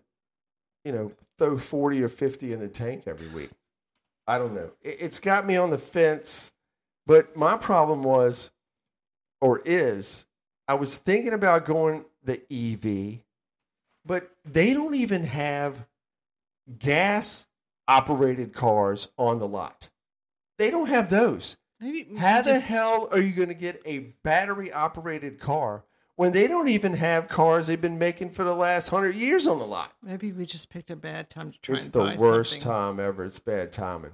you 0.84 0.92
know, 0.92 1.12
throw 1.38 1.58
40 1.58 2.02
or 2.02 2.08
50 2.08 2.52
in 2.52 2.60
the 2.60 2.68
tank 2.68 3.04
every 3.06 3.28
week. 3.28 3.50
I 4.26 4.38
don't 4.38 4.54
know. 4.54 4.70
It, 4.82 4.96
it's 5.00 5.20
got 5.20 5.46
me 5.46 5.56
on 5.56 5.70
the 5.70 5.78
fence. 5.78 6.52
But 7.06 7.34
my 7.36 7.56
problem 7.56 8.02
was, 8.02 8.50
or 9.40 9.62
is, 9.64 10.26
I 10.66 10.74
was 10.74 10.98
thinking 10.98 11.32
about 11.32 11.64
going 11.64 12.04
the 12.22 12.42
EV, 12.50 13.20
but 14.04 14.30
they 14.44 14.74
don't 14.74 14.94
even 14.94 15.24
have 15.24 15.86
gas 16.78 17.46
operated 17.86 18.52
cars 18.52 19.08
on 19.16 19.38
the 19.38 19.48
lot. 19.48 19.88
They 20.58 20.70
don't 20.70 20.88
have 20.88 21.08
those. 21.08 21.56
Maybe 21.80 22.16
How 22.16 22.42
the 22.42 22.52
just- 22.54 22.68
hell 22.68 23.08
are 23.12 23.20
you 23.20 23.32
going 23.32 23.48
to 23.48 23.54
get 23.54 23.80
a 23.86 23.98
battery 24.24 24.72
operated 24.72 25.38
car 25.38 25.84
when 26.16 26.32
they 26.32 26.48
don't 26.48 26.68
even 26.68 26.94
have 26.94 27.28
cars 27.28 27.68
they've 27.68 27.80
been 27.80 27.98
making 27.98 28.30
for 28.30 28.42
the 28.44 28.54
last 28.54 28.88
hundred 28.88 29.14
years 29.14 29.46
on 29.46 29.58
the 29.58 29.66
lot? 29.66 29.92
Maybe 30.02 30.32
we 30.32 30.44
just 30.46 30.70
picked 30.70 30.90
a 30.90 30.96
bad 30.96 31.30
time 31.30 31.52
to 31.52 31.60
try 31.60 31.76
It's 31.76 31.88
the 31.88 32.16
worst 32.18 32.52
something. 32.54 32.68
time 32.68 33.00
ever. 33.00 33.24
It's 33.24 33.38
bad 33.38 33.70
timing. 33.72 34.12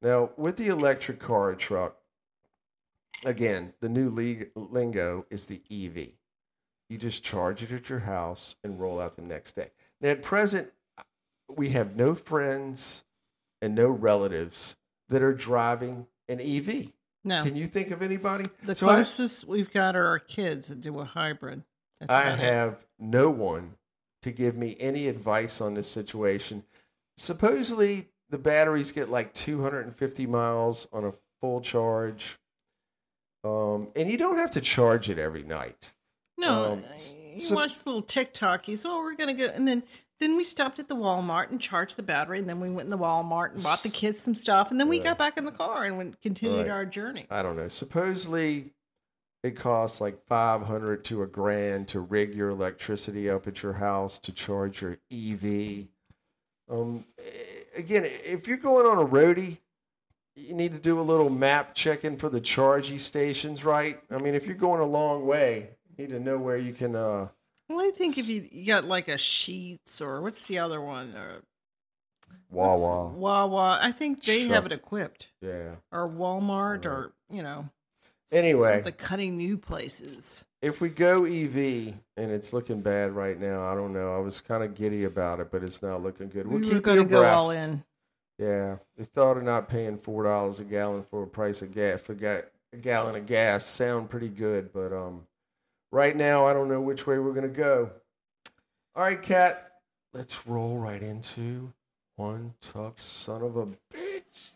Now, 0.00 0.30
with 0.36 0.56
the 0.56 0.68
electric 0.68 1.18
car 1.18 1.50
and 1.50 1.58
truck, 1.58 1.96
again, 3.24 3.72
the 3.80 3.88
new 3.88 4.08
league, 4.10 4.50
lingo 4.54 5.26
is 5.30 5.46
the 5.46 5.60
EV. 5.70 6.10
You 6.88 6.98
just 6.98 7.22
charge 7.24 7.62
it 7.62 7.72
at 7.72 7.88
your 7.88 8.00
house 8.00 8.56
and 8.62 8.78
roll 8.78 9.00
out 9.00 9.16
the 9.16 9.22
next 9.22 9.52
day. 9.56 9.70
Now, 10.00 10.10
at 10.10 10.22
present, 10.22 10.70
we 11.48 11.70
have 11.70 11.96
no 11.96 12.14
friends 12.14 13.04
and 13.60 13.74
no 13.74 13.88
relatives 13.88 14.76
that 15.08 15.22
are 15.22 15.32
driving 15.34 16.06
an 16.32 16.40
EV. 16.40 16.92
No, 17.24 17.44
Can 17.44 17.54
you 17.54 17.66
think 17.68 17.92
of 17.92 18.02
anybody? 18.02 18.46
the 18.64 18.74
So 18.74 18.88
I- 18.88 18.94
closest 18.96 19.46
we've 19.46 19.72
got 19.72 19.94
are 19.94 20.06
our 20.06 20.18
kids 20.18 20.68
that 20.68 20.80
do 20.80 20.98
a 20.98 21.04
hybrid. 21.04 21.62
That's 22.00 22.10
I 22.12 22.22
about 22.22 22.38
it. 22.38 22.42
have 22.42 22.86
no 22.98 23.30
one 23.30 23.74
to 24.22 24.32
give 24.32 24.56
me 24.56 24.76
any 24.80 25.06
advice 25.06 25.60
on 25.60 25.74
this 25.74 25.88
situation. 25.88 26.64
Supposedly, 27.16 28.08
the 28.30 28.38
batteries 28.38 28.90
get 28.92 29.08
like 29.08 29.32
250 29.34 30.26
miles 30.26 30.88
on 30.92 31.04
a 31.04 31.12
full 31.40 31.60
charge. 31.60 32.38
Um, 33.44 33.90
and 33.96 34.08
you 34.10 34.16
don't 34.18 34.38
have 34.38 34.50
to 34.52 34.60
charge 34.60 35.10
it 35.10 35.18
every 35.18 35.42
night. 35.42 35.92
No, 36.38 36.72
Um, 36.72 36.84
uh, 36.84 36.98
you 37.34 37.40
so- 37.40 37.54
watch 37.54 37.78
the 37.82 37.90
little 37.90 38.02
TikTok. 38.02 38.66
He's, 38.66 38.84
oh, 38.84 38.98
we're 38.98 39.14
gonna 39.14 39.34
go, 39.34 39.46
and 39.46 39.66
then 39.68 39.82
then 40.22 40.36
we 40.36 40.44
stopped 40.44 40.78
at 40.78 40.88
the 40.88 40.94
Walmart 40.96 41.50
and 41.50 41.60
charged 41.60 41.96
the 41.96 42.02
battery, 42.02 42.38
and 42.38 42.48
then 42.48 42.60
we 42.60 42.70
went 42.70 42.86
in 42.86 42.90
the 42.90 42.98
Walmart 42.98 43.52
and 43.54 43.62
bought 43.62 43.82
the 43.82 43.88
kids 43.88 44.20
some 44.20 44.34
stuff, 44.34 44.70
and 44.70 44.78
then 44.78 44.88
we 44.88 44.98
Right. 44.98 45.04
got 45.04 45.18
back 45.18 45.36
in 45.36 45.44
the 45.44 45.50
car 45.50 45.84
and 45.84 45.98
went, 45.98 46.20
continued 46.22 46.62
Right. 46.62 46.70
our 46.70 46.86
journey. 46.86 47.26
I 47.28 47.42
don't 47.42 47.56
know. 47.56 47.68
Supposedly, 47.68 48.72
it 49.42 49.56
costs 49.56 50.00
like 50.00 50.24
500 50.26 51.04
to 51.06 51.22
a 51.22 51.26
grand 51.26 51.88
to 51.88 52.00
rig 52.00 52.34
your 52.34 52.50
electricity 52.50 53.28
up 53.28 53.48
at 53.48 53.62
your 53.62 53.72
house 53.72 54.20
to 54.20 54.32
charge 54.32 54.80
your 54.82 54.98
EV. 55.10 55.88
Um, 56.70 57.04
again, 57.74 58.04
if 58.04 58.46
you're 58.46 58.56
going 58.56 58.86
on 58.86 58.98
a 58.98 59.06
roadie, 59.06 59.58
you 60.36 60.54
need 60.54 60.72
to 60.72 60.78
do 60.78 60.98
a 61.00 61.02
little 61.02 61.28
map 61.28 61.74
checking 61.74 62.16
for 62.16 62.28
the 62.28 62.40
charging 62.40 62.98
stations, 62.98 63.64
right? 63.64 64.00
I 64.10 64.18
mean, 64.18 64.34
if 64.34 64.46
you're 64.46 64.54
going 64.54 64.80
a 64.80 64.86
long 64.86 65.26
way, 65.26 65.70
you 65.90 66.04
need 66.04 66.10
to 66.12 66.20
know 66.20 66.38
where 66.38 66.56
you 66.56 66.72
can. 66.72 66.94
Uh, 66.96 67.28
Well, 67.74 67.86
I 67.86 67.90
think 67.90 68.18
if 68.18 68.28
you, 68.28 68.46
you 68.50 68.66
got 68.66 68.84
like 68.84 69.08
a 69.08 69.14
Sheetz 69.14 70.00
or 70.00 70.20
what's 70.20 70.46
the 70.46 70.58
other 70.58 70.80
one? 70.80 71.14
Or 71.16 71.42
what's- 72.50 72.80
Wawa. 72.80 73.08
Wawa. 73.08 73.78
I 73.82 73.92
think 73.92 74.22
they 74.24 74.44
have 74.48 74.66
it 74.66 74.72
equipped, 74.72 75.28
Yeah. 75.40 75.76
or 75.90 76.08
Walmart, 76.08 76.84
or 76.86 77.12
you 77.30 77.42
know. 77.42 77.68
Anyway. 78.30 78.80
the 78.80 78.92
cutting 78.92 79.36
new 79.36 79.58
places. 79.58 80.42
If 80.62 80.80
we 80.80 80.88
go 80.88 81.24
EV 81.24 81.92
and 82.16 82.30
it's 82.30 82.52
looking 82.54 82.80
bad 82.80 83.12
right 83.12 83.38
now, 83.38 83.66
I 83.66 83.74
don't 83.74 83.92
know. 83.92 84.14
I 84.14 84.18
was 84.20 84.40
kind 84.40 84.62
of 84.62 84.74
giddy 84.74 85.04
about 85.04 85.40
it, 85.40 85.50
but 85.50 85.62
it's 85.62 85.82
not 85.82 86.02
looking 86.02 86.28
good. 86.28 86.46
We'll 86.46 86.60
we 86.60 86.64
keep 86.66 86.74
were 86.74 86.80
going 86.80 86.98
to 86.98 87.04
go 87.04 87.24
all 87.24 87.50
abreast. 87.50 87.68
in. 87.68 87.84
Yeah, 88.38 88.76
the 88.96 89.04
thought 89.04 89.36
of 89.36 89.42
not 89.42 89.68
paying 89.68 89.98
four 89.98 90.22
dollars 90.24 90.60
a 90.60 90.64
gallon 90.64 91.02
for 91.10 91.22
a 91.24 91.26
price 91.26 91.60
of 91.62 91.72
gas 91.72 92.00
for 92.00 92.14
ga- 92.14 92.42
a 92.72 92.76
gallon 92.78 93.16
of 93.16 93.26
gas 93.26 93.66
sound 93.66 94.08
pretty 94.08 94.28
good, 94.28 94.72
but 94.72 94.92
um, 94.94 95.26
right 95.92 96.16
now 96.16 96.46
I 96.46 96.52
don't 96.52 96.68
know 96.68 96.80
which 96.80 97.06
way 97.06 97.18
we're 97.18 97.34
gonna 97.34 97.48
go. 97.48 97.90
All 98.96 99.04
right, 99.04 99.22
Kat, 99.22 99.72
let's 100.12 100.46
roll 100.46 100.78
right 100.78 101.02
into 101.02 101.72
one 102.16 102.54
tough 102.60 103.00
son 103.00 103.42
of 103.42 103.56
a 103.56 103.66
bitch. 103.94 104.50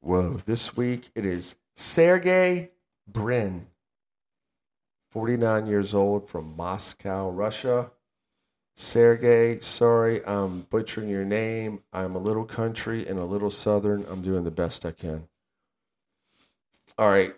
Whoa! 0.00 0.40
This 0.46 0.76
week 0.76 1.10
it 1.14 1.26
is 1.26 1.56
Sergey 1.74 2.70
Brin, 3.08 3.66
forty-nine 5.10 5.66
years 5.66 5.94
old 5.94 6.28
from 6.28 6.56
Moscow, 6.56 7.28
Russia. 7.30 7.90
Sergey, 8.76 9.58
sorry, 9.60 10.24
I'm 10.26 10.62
butchering 10.68 11.08
your 11.08 11.24
name. 11.24 11.82
I'm 11.92 12.14
a 12.14 12.18
little 12.18 12.44
country 12.44 13.06
and 13.06 13.18
a 13.18 13.24
little 13.24 13.50
southern. 13.50 14.04
I'm 14.08 14.20
doing 14.20 14.44
the 14.44 14.50
best 14.50 14.84
I 14.84 14.92
can. 14.92 15.26
All 16.98 17.08
right. 17.10 17.34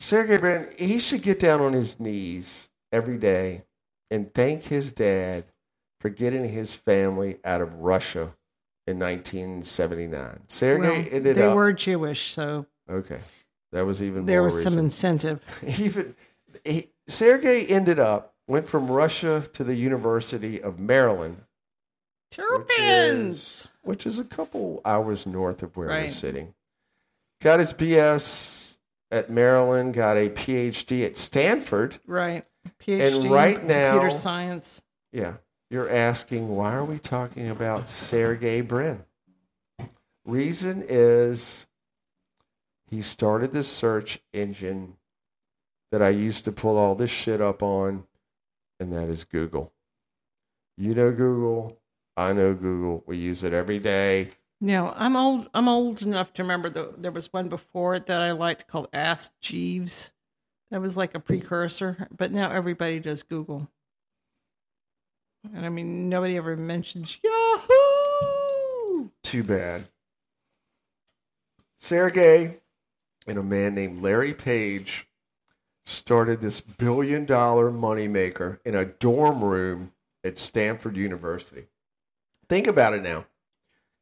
Sergey 0.00 0.36
Brin, 0.38 0.68
he 0.78 0.98
should 0.98 1.22
get 1.22 1.38
down 1.38 1.60
on 1.60 1.72
his 1.72 2.00
knees 2.00 2.68
every 2.90 3.16
day 3.16 3.62
and 4.10 4.32
thank 4.34 4.64
his 4.64 4.92
dad 4.92 5.44
for 6.00 6.08
getting 6.08 6.46
his 6.48 6.74
family 6.74 7.38
out 7.44 7.60
of 7.60 7.72
Russia 7.74 8.32
in 8.86 8.98
1979. 8.98 10.40
Sergey 10.48 10.80
Well, 10.80 10.90
ended 11.12 11.24
they 11.24 11.30
up. 11.30 11.36
They 11.36 11.54
were 11.54 11.72
Jewish, 11.72 12.32
so 12.32 12.66
okay. 12.90 13.20
That 13.70 13.86
was 13.86 14.02
even 14.02 14.26
there 14.26 14.40
more 14.40 14.46
was 14.46 14.62
some 14.62 14.76
incentive. 14.78 15.40
even 15.78 16.14
he, 16.64 16.88
Sergey 17.06 17.66
ended 17.68 17.98
up 18.00 18.34
went 18.48 18.66
from 18.68 18.90
Russia 18.90 19.46
to 19.52 19.62
the 19.64 19.76
University 19.76 20.60
of 20.60 20.78
Maryland 20.80 21.38
Terrapins. 22.32 23.68
which 23.82 24.04
is 24.06 24.18
a 24.18 24.24
couple 24.24 24.80
hours 24.84 25.26
north 25.26 25.62
of 25.62 25.76
where 25.76 25.86
we're 25.88 25.94
Right. 25.94 26.12
sitting. 26.12 26.54
Got 27.42 27.58
his 27.60 27.72
BS 27.72 28.78
at 29.10 29.30
Maryland, 29.30 29.94
got 29.94 30.16
a 30.16 30.28
PhD 30.28 31.04
at 31.04 31.16
Stanford. 31.16 31.98
Right. 32.06 32.44
PhD. 32.80 33.22
and 33.24 33.30
right 33.32 33.58
in 33.60 33.66
now- 33.66 33.92
computer 33.92 34.16
science. 34.16 34.82
Yeah. 35.12 35.34
You're 35.70 35.90
asking, 35.90 36.54
why 36.54 36.74
are 36.74 36.84
we 36.84 36.98
talking 36.98 37.48
about 37.48 37.88
Sergey 37.88 38.60
Brin? 38.60 39.04
Reason 40.26 40.84
is 40.86 41.66
he 42.90 43.00
started 43.02 43.52
this 43.52 43.68
search 43.68 44.20
engine 44.32 44.96
that 45.90 46.02
I 46.02 46.10
used 46.10 46.44
to 46.44 46.52
pull 46.52 46.76
all 46.76 46.94
this 46.94 47.10
shit 47.10 47.40
up 47.40 47.62
on, 47.62 48.04
and 48.78 48.92
that 48.92 49.08
is 49.08 49.24
Google. 49.24 49.72
You 50.76 50.94
know 50.94 51.10
Google. 51.10 51.78
I 52.16 52.32
know 52.34 52.52
Google. 52.54 53.02
We 53.06 53.16
use 53.16 53.42
it 53.42 53.54
every 53.54 53.78
day. 53.78 54.28
No, 54.64 54.94
I'm 54.96 55.16
old. 55.16 55.48
I'm 55.54 55.66
old 55.66 56.02
enough 56.02 56.32
to 56.34 56.42
remember 56.44 56.70
that 56.70 57.02
there 57.02 57.10
was 57.10 57.32
one 57.32 57.48
before 57.48 57.98
that 57.98 58.22
I 58.22 58.30
liked 58.30 58.68
called 58.68 58.86
Ask 58.92 59.32
Jeeves. 59.40 60.12
That 60.70 60.80
was 60.80 60.96
like 60.96 61.16
a 61.16 61.20
precursor, 61.20 62.06
but 62.16 62.30
now 62.30 62.48
everybody 62.48 63.00
does 63.00 63.24
Google. 63.24 63.68
And 65.52 65.66
I 65.66 65.68
mean, 65.68 66.08
nobody 66.08 66.36
ever 66.36 66.56
mentions 66.56 67.18
Yahoo. 67.24 69.08
Too 69.24 69.42
bad. 69.42 69.88
Sergey 71.80 72.60
and 73.26 73.38
a 73.38 73.42
man 73.42 73.74
named 73.74 74.00
Larry 74.00 74.32
Page 74.32 75.08
started 75.84 76.40
this 76.40 76.60
billion 76.60 77.24
dollar 77.26 77.72
moneymaker 77.72 78.60
in 78.64 78.76
a 78.76 78.84
dorm 78.84 79.42
room 79.42 79.90
at 80.22 80.38
Stanford 80.38 80.96
University. 80.96 81.66
Think 82.48 82.68
about 82.68 82.94
it 82.94 83.02
now. 83.02 83.26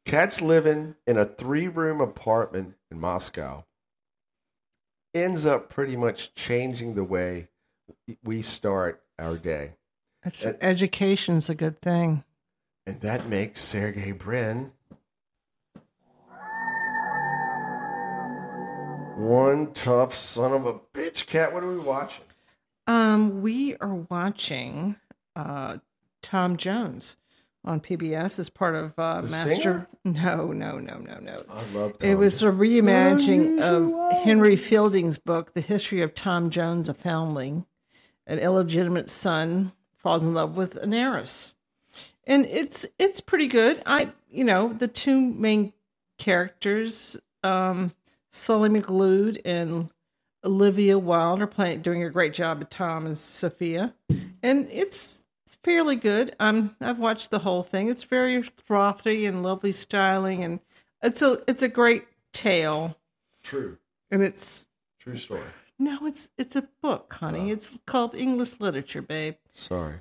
Cat's 0.05 0.41
living 0.41 0.95
in 1.07 1.17
a 1.17 1.25
three 1.25 1.67
room 1.67 2.01
apartment 2.01 2.75
in 2.89 2.99
Moscow. 2.99 3.63
Ends 5.13 5.45
up 5.45 5.69
pretty 5.69 5.95
much 5.95 6.33
changing 6.33 6.95
the 6.95 7.03
way 7.03 7.49
we 8.23 8.41
start 8.41 9.03
our 9.19 9.37
day. 9.37 9.73
That's, 10.23 10.45
Uh, 10.45 10.53
education's 10.61 11.49
a 11.49 11.55
good 11.55 11.81
thing. 11.81 12.23
And 12.85 13.01
that 13.01 13.27
makes 13.27 13.59
Sergey 13.61 14.11
Brin 14.11 14.71
one 19.15 19.71
tough 19.73 20.13
son 20.13 20.53
of 20.53 20.65
a 20.65 20.73
bitch. 20.93 21.27
Cat, 21.27 21.53
what 21.53 21.63
are 21.63 21.71
we 21.71 21.79
watching? 21.79 22.25
Um, 22.87 23.41
we 23.41 23.75
are 23.77 23.93
watching 23.95 24.95
uh, 25.35 25.77
Tom 26.23 26.57
Jones 26.57 27.17
on 27.63 27.79
PBS 27.79 28.39
as 28.39 28.49
part 28.49 28.75
of 28.75 28.97
uh, 28.97 29.17
The 29.21 29.21
Master. 29.23 29.49
singer? 29.51 29.87
No, 30.03 30.47
no, 30.51 30.79
no, 30.79 30.97
no, 30.97 31.19
no. 31.19 31.43
I 31.49 31.63
love 31.73 31.93
It 32.01 32.15
was 32.15 32.41
a 32.41 32.47
reimagining 32.47 33.59
of. 33.61 34.23
Henry 34.23 34.55
Fielding's 34.55 35.17
book, 35.17 35.53
The 35.53 35.61
History 35.61 36.01
of 36.01 36.15
Tom 36.15 36.49
Jones, 36.49 36.89
a 36.89 36.93
Foundling. 36.93 37.65
An 38.27 38.39
illegitimate 38.39 39.09
son 39.09 39.71
falls 39.97 40.23
in 40.23 40.33
love 40.33 40.55
with 40.55 40.75
an 40.77 40.93
heiress. 40.93 41.55
And 42.25 42.45
it's 42.45 42.85
it's 42.97 43.19
pretty 43.19 43.47
good. 43.47 43.81
I 43.85 44.11
you 44.29 44.43
know, 44.43 44.71
the 44.73 44.87
two 44.87 45.19
main 45.33 45.73
characters, 46.17 47.17
um, 47.43 47.91
Solly 48.31 48.69
McLeod 48.69 49.41
and 49.43 49.89
Olivia 50.43 50.97
Wilde 50.97 51.41
are 51.41 51.47
playing 51.47 51.81
doing 51.81 52.03
a 52.03 52.09
great 52.09 52.33
job 52.33 52.61
at 52.61 52.71
Tom 52.71 53.05
and 53.05 53.17
Sophia. 53.17 53.93
And 54.41 54.67
it's 54.71 55.23
fairly 55.63 55.95
good. 55.95 56.35
Um 56.39 56.75
I've 56.81 56.99
watched 56.99 57.31
the 57.31 57.39
whole 57.39 57.63
thing. 57.63 57.89
It's 57.89 58.03
very 58.03 58.41
frothy 58.41 59.25
and 59.25 59.43
lovely 59.43 59.71
styling 59.71 60.43
and 60.43 60.59
it's 61.01 61.21
a 61.21 61.41
it's 61.47 61.61
a 61.61 61.67
great 61.67 62.05
tale. 62.33 62.97
True. 63.43 63.77
And 64.11 64.21
it's 64.21 64.65
True 64.99 65.17
story. 65.17 65.43
no, 65.79 66.05
it's 66.05 66.29
it's 66.37 66.55
a 66.55 66.67
book, 66.81 67.13
honey. 67.19 67.49
Oh. 67.49 67.53
It's 67.53 67.77
called 67.85 68.13
English 68.15 68.59
literature, 68.59 69.01
babe. 69.01 69.35
Sorry. 69.51 69.95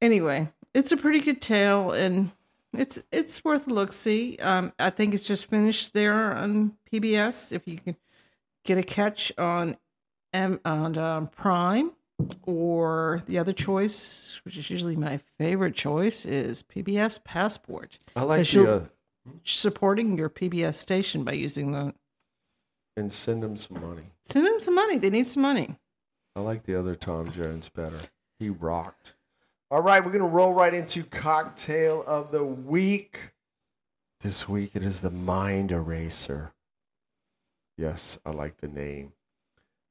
Anyway, 0.00 0.48
it's 0.74 0.90
a 0.90 0.96
pretty 0.96 1.20
good 1.20 1.40
tale, 1.40 1.92
and 1.92 2.32
it's 2.72 3.00
it's 3.12 3.44
worth 3.44 3.68
a 3.68 3.70
look. 3.74 3.92
See, 3.92 4.36
um, 4.38 4.72
I 4.80 4.90
think 4.90 5.14
it's 5.14 5.26
just 5.26 5.46
finished 5.46 5.92
there 5.92 6.34
on 6.34 6.76
PBS. 6.92 7.52
If 7.52 7.68
you 7.68 7.78
can 7.78 7.96
get 8.64 8.78
a 8.78 8.82
catch 8.82 9.30
on 9.38 9.76
M 10.32 10.58
on 10.64 10.98
um, 10.98 11.26
Prime, 11.28 11.92
or 12.44 13.22
the 13.26 13.38
other 13.38 13.52
choice, 13.52 14.40
which 14.44 14.56
is 14.56 14.68
usually 14.70 14.96
my 14.96 15.20
favorite 15.38 15.74
choice, 15.74 16.24
is 16.24 16.62
PBS 16.62 17.22
Passport, 17.24 17.98
I 18.16 18.24
like 18.24 18.46
the, 18.48 18.72
uh, 18.72 18.84
supporting 19.44 20.16
your 20.18 20.28
PBS 20.30 20.74
station 20.74 21.24
by 21.24 21.32
using 21.32 21.72
the. 21.72 21.94
and 22.96 23.10
send 23.10 23.42
them 23.42 23.56
some 23.56 23.80
money. 23.80 24.04
Send 24.28 24.46
them 24.46 24.60
some 24.60 24.74
money. 24.74 24.98
They 24.98 25.10
need 25.10 25.26
some 25.26 25.42
money. 25.42 25.76
I 26.36 26.40
like 26.40 26.64
the 26.64 26.74
other 26.78 26.94
Tom 26.94 27.30
Jones 27.30 27.68
better. 27.68 28.00
He 28.38 28.48
rocked. 28.50 29.14
All 29.70 29.82
right, 29.82 30.04
we're 30.04 30.12
going 30.12 30.22
to 30.22 30.28
roll 30.28 30.52
right 30.54 30.74
into 30.74 31.02
cocktail 31.04 32.02
of 32.06 32.30
the 32.30 32.44
week. 32.44 33.32
This 34.20 34.48
week 34.48 34.72
it 34.74 34.82
is 34.82 35.00
the 35.00 35.10
Mind 35.10 35.72
Eraser. 35.72 36.52
Yes, 37.78 38.18
I 38.24 38.30
like 38.30 38.58
the 38.58 38.68
name. 38.68 39.12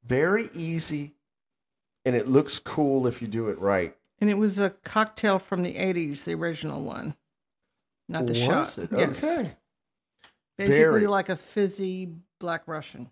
Very 0.06 0.50
easy, 0.54 1.14
and 2.06 2.16
it 2.16 2.28
looks 2.28 2.60
cool 2.60 3.08
if 3.08 3.22
you 3.22 3.28
do 3.28 3.50
it 3.50 3.60
right. 3.60 3.96
And 4.20 4.30
it 4.30 4.38
was 4.38 4.60
a 4.60 4.70
cocktail 4.70 5.40
from 5.40 5.64
the 5.64 5.76
'80s, 5.76 6.24
the 6.24 6.34
original 6.36 6.82
one, 6.82 7.16
not 8.08 8.28
the 8.28 8.34
Was 8.34 8.76
shot. 8.76 8.78
it? 8.78 8.90
Yes. 8.92 9.24
Okay. 9.24 9.52
Basically, 10.58 10.78
Very. 10.80 11.08
like 11.08 11.30
a 11.30 11.36
fizzy 11.36 12.10
black 12.40 12.64
Russian. 12.68 13.10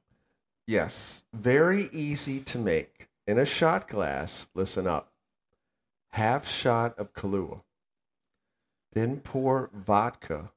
Yes, 0.67 1.25
very 1.33 1.89
easy 1.91 2.39
to 2.41 2.59
make. 2.59 3.09
In 3.25 3.39
a 3.39 3.45
shot 3.45 3.87
glass, 3.87 4.49
listen 4.53 4.85
up. 4.85 5.11
Half 6.11 6.47
shot 6.47 6.97
of 6.99 7.13
Kahlua. 7.13 7.61
Then 8.93 9.19
pour 9.19 9.69
vodka 9.73 10.51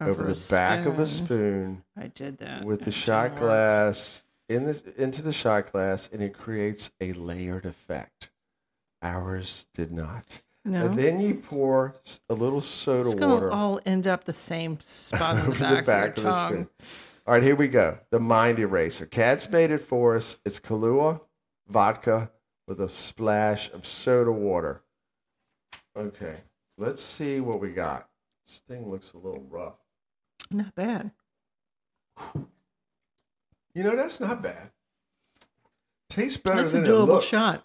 over, 0.00 0.24
a 0.24 0.34
the 0.34 0.48
back 0.50 0.86
of 0.86 0.98
a 0.98 1.06
spoon. 1.06 1.84
I 1.96 2.08
did 2.08 2.38
that 2.38 2.64
with 2.64 2.82
the 2.82 2.90
shot 2.90 3.32
work. 3.32 3.40
glass 3.40 4.22
in 4.48 4.64
the 4.64 4.82
into 4.96 5.22
the 5.22 5.32
shot 5.32 5.72
glass, 5.72 6.08
and 6.12 6.22
it 6.22 6.34
creates 6.34 6.90
a 7.00 7.12
layered 7.12 7.64
effect. 7.64 8.30
Ours 9.02 9.66
did 9.74 9.92
not. 9.92 10.42
No, 10.64 10.86
And 10.86 10.98
then 10.98 11.20
you 11.20 11.34
pour 11.34 11.94
a 12.28 12.34
little 12.34 12.60
soda 12.60 13.08
it's 13.08 13.14
gonna 13.14 13.34
water 13.34 13.52
all 13.52 13.80
end 13.86 14.08
up 14.08 14.24
the 14.24 14.32
same 14.32 14.78
spot 14.80 15.36
over 15.46 15.52
the 15.52 15.58
back, 15.58 15.76
the 15.76 15.82
back 15.82 16.18
of 16.18 16.18
of 16.18 16.24
your 16.24 16.32
the 16.32 16.32
tongue. 16.32 16.68
All 17.26 17.34
right, 17.34 17.42
here 17.42 17.54
we 17.56 17.68
go. 17.68 17.98
The 18.10 18.20
mind 18.20 18.58
eraser. 18.58 19.06
Cat's 19.06 19.48
made 19.50 19.70
it 19.70 19.78
for 19.78 20.16
us. 20.16 20.38
It's 20.44 20.58
Kahlua 20.58 21.20
vodka 21.68 22.30
with 22.66 22.80
a 22.80 22.88
splash 22.88 23.70
of 23.72 23.86
soda 23.86 24.32
water. 24.32 24.82
Okay, 25.96 26.36
let's 26.78 27.02
see 27.02 27.40
what 27.40 27.60
we 27.60 27.70
got. 27.70 28.08
This 28.44 28.60
thing 28.68 28.90
looks 28.90 29.12
a 29.12 29.18
little 29.18 29.44
rough. 29.48 29.78
Not 30.50 30.74
bad. 30.74 31.10
You 33.76 33.82
know, 33.82 33.94
that's 33.94 34.20
not 34.20 34.42
bad. 34.42 34.70
Tastes 36.08 36.38
better 36.38 36.62
That's 36.62 36.72
a 36.72 36.76
than 36.80 36.86
it 36.86 36.88
doable 36.88 37.20
shot. 37.20 37.62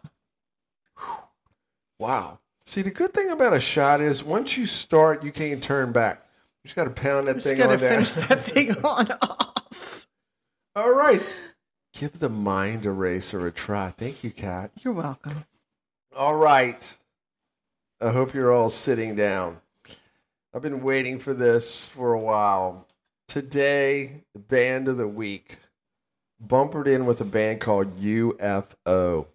Wow. 1.99 2.39
See, 2.65 2.81
the 2.81 2.91
good 2.91 3.13
thing 3.13 3.31
about 3.31 3.53
a 3.53 3.61
shot 3.61 4.01
is 4.01 4.21
once 4.21 4.57
you 4.57 4.65
start, 4.65 5.23
you 5.23 5.31
can't 5.31 5.63
turn 5.63 5.93
back. 5.93 6.25
You 6.61 6.67
just 6.67 6.75
got 6.75 6.83
to 6.83 6.89
pound 6.89 7.29
that 7.29 7.35
Just 7.35 7.47
thing 7.47 7.57
gotta 7.57 7.73
on 7.75 7.79
finish 7.79 8.11
that 8.11 8.41
thing 8.41 8.75
on 8.83 9.09
off. 9.21 10.05
All 10.75 10.93
right. 10.93 11.23
Give 11.93 12.11
the 12.11 12.27
mind 12.27 12.85
eraser 12.85 13.47
a 13.47 13.51
try. 13.51 13.91
Thank 13.91 14.21
you, 14.21 14.31
Kat. 14.31 14.71
You're 14.83 14.93
welcome. 14.93 15.45
All 16.13 16.35
right. 16.35 16.97
I 18.01 18.11
hope 18.11 18.33
you're 18.33 18.51
all 18.51 18.69
sitting 18.69 19.15
down. 19.15 19.61
I've 20.53 20.61
been 20.61 20.83
waiting 20.83 21.17
for 21.17 21.33
this 21.33 21.87
for 21.87 22.11
a 22.11 22.19
while. 22.19 22.85
Today, 23.29 24.23
the 24.33 24.39
band 24.39 24.89
of 24.89 24.97
the 24.97 25.07
week 25.07 25.57
bumpered 26.47 26.87
in 26.87 27.05
with 27.05 27.21
a 27.21 27.25
band 27.25 27.61
called 27.61 27.95
UFO. 27.97 29.27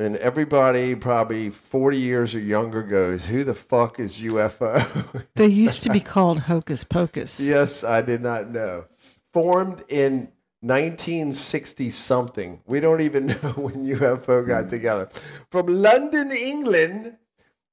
And 0.00 0.16
everybody, 0.16 0.94
probably 0.94 1.50
40 1.50 1.98
years 1.98 2.34
or 2.34 2.38
younger, 2.38 2.84
goes, 2.84 3.24
Who 3.24 3.42
the 3.42 3.54
fuck 3.54 3.98
is 3.98 4.20
UFO? 4.20 5.24
They 5.34 5.48
used 5.48 5.82
to 5.84 5.90
be 5.90 6.00
called 6.00 6.40
Hocus 6.40 6.84
Pocus. 6.84 7.40
Yes, 7.40 7.84
I 7.84 8.02
did 8.02 8.22
not 8.22 8.50
know. 8.50 8.84
Formed 9.32 9.84
in 9.88 10.28
1960 10.60 11.90
something. 11.90 12.60
We 12.66 12.80
don't 12.80 13.00
even 13.00 13.26
know 13.42 13.52
when 13.56 13.86
UFO 13.86 14.46
got 14.46 14.68
together. 14.70 15.08
From 15.50 15.66
London, 15.66 16.32
England, 16.32 17.16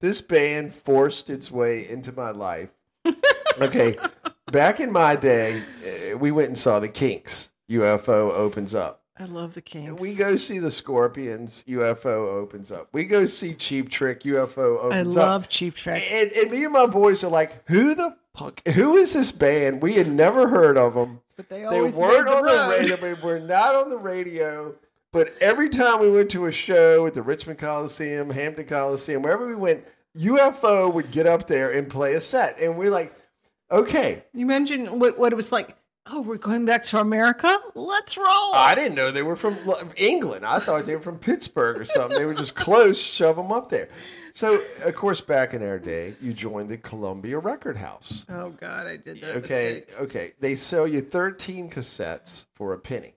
this 0.01 0.21
band 0.21 0.73
forced 0.73 1.29
its 1.29 1.51
way 1.51 1.87
into 1.87 2.11
my 2.11 2.31
life. 2.31 2.69
Okay, 3.61 3.95
back 4.51 4.81
in 4.81 4.91
my 4.91 5.15
day, 5.15 5.63
eh, 5.85 6.13
we 6.13 6.29
went 6.29 6.49
and 6.49 6.57
saw 6.57 6.77
the 6.81 6.89
Kinks. 6.89 7.53
UFO 7.69 8.31
opens 8.31 8.75
up. 8.75 9.01
I 9.17 9.25
love 9.25 9.53
the 9.53 9.61
Kinks. 9.61 10.01
We 10.01 10.15
go 10.15 10.35
see 10.35 10.59
the 10.59 10.69
Scorpions. 10.71 11.63
UFO 11.69 12.33
opens 12.33 12.69
up. 12.71 12.89
We 12.91 13.05
go 13.05 13.25
see 13.25 13.53
Cheap 13.53 13.89
Trick. 13.89 14.21
UFO 14.23 14.79
opens 14.79 15.15
up. 15.15 15.23
love 15.25 15.49
Cheap 15.49 15.75
Trick. 15.75 16.03
And, 16.11 16.31
and 16.33 16.51
me 16.51 16.65
and 16.65 16.73
my 16.73 16.85
boys 16.85 17.23
are 17.23 17.29
like, 17.29 17.63
who 17.69 17.95
the 17.95 18.15
fuck? 18.35 18.67
Who 18.69 18.97
is 18.97 19.13
this 19.13 19.31
band? 19.31 19.81
We 19.81 19.93
had 19.93 20.07
never 20.11 20.49
heard 20.49 20.77
of 20.77 20.95
them. 20.95 21.21
But 21.37 21.47
they 21.47 21.61
They 21.61 21.67
weren't 21.81 21.95
made 21.97 22.25
the 22.25 22.35
on 22.37 22.43
road. 22.43 22.65
the 22.65 22.69
radio. 22.77 22.95
They 22.97 23.13
were 23.21 23.39
not 23.39 23.75
on 23.75 23.89
the 23.89 23.97
radio. 23.97 24.75
But 25.13 25.33
every 25.39 25.69
time 25.69 26.01
we 26.01 26.11
went 26.11 26.29
to 26.31 26.47
a 26.47 26.51
show 26.51 27.07
at 27.07 27.13
the 27.13 27.21
Richmond 27.21 27.57
Coliseum, 27.59 28.29
Hampton 28.29 28.65
Coliseum, 28.65 29.21
wherever 29.21 29.47
we 29.47 29.55
went, 29.55 29.85
UFO 30.17 30.93
would 30.93 31.11
get 31.11 31.25
up 31.25 31.47
there 31.47 31.71
and 31.71 31.89
play 31.89 32.15
a 32.15 32.19
set. 32.21 32.59
And 32.59 32.77
we're 32.77 32.91
like, 32.91 33.13
okay. 33.71 34.25
You 34.33 34.45
mentioned 34.45 34.99
what, 34.99 35.17
what 35.17 35.31
it 35.31 35.35
was 35.37 35.53
like. 35.53 35.77
Oh, 36.07 36.21
we're 36.21 36.37
going 36.37 36.65
back 36.65 36.83
to 36.83 36.99
America? 36.99 37.57
Let's 37.73 38.15
roll. 38.15 38.53
I 38.53 38.75
didn't 38.75 38.93
know 38.93 39.09
they 39.11 39.23
were 39.23 39.35
from 39.35 39.57
England. 39.97 40.45
I 40.45 40.59
thought 40.59 40.85
they 40.85 40.95
were 40.95 41.01
from 41.01 41.17
Pittsburgh 41.17 41.77
or 41.77 41.85
something. 41.85 42.15
They 42.17 42.25
were 42.25 42.35
just 42.35 42.53
close, 42.55 43.01
shove 43.01 43.37
them 43.37 43.51
up 43.51 43.69
there. 43.69 43.89
So, 44.31 44.61
of 44.83 44.93
course, 44.95 45.19
back 45.19 45.53
in 45.55 45.63
our 45.63 45.79
day, 45.79 46.13
you 46.21 46.31
joined 46.33 46.69
the 46.69 46.77
Columbia 46.77 47.39
Record 47.39 47.77
House. 47.77 48.23
oh, 48.29 48.49
God, 48.51 48.85
I 48.85 48.97
did 48.97 49.19
that 49.21 49.37
Okay, 49.37 49.39
mistake. 49.85 49.93
okay. 49.99 50.33
They 50.39 50.53
sell 50.53 50.85
you 50.87 51.01
13 51.01 51.69
cassettes 51.71 52.45
for 52.53 52.73
a 52.73 52.77
penny. 52.77 53.15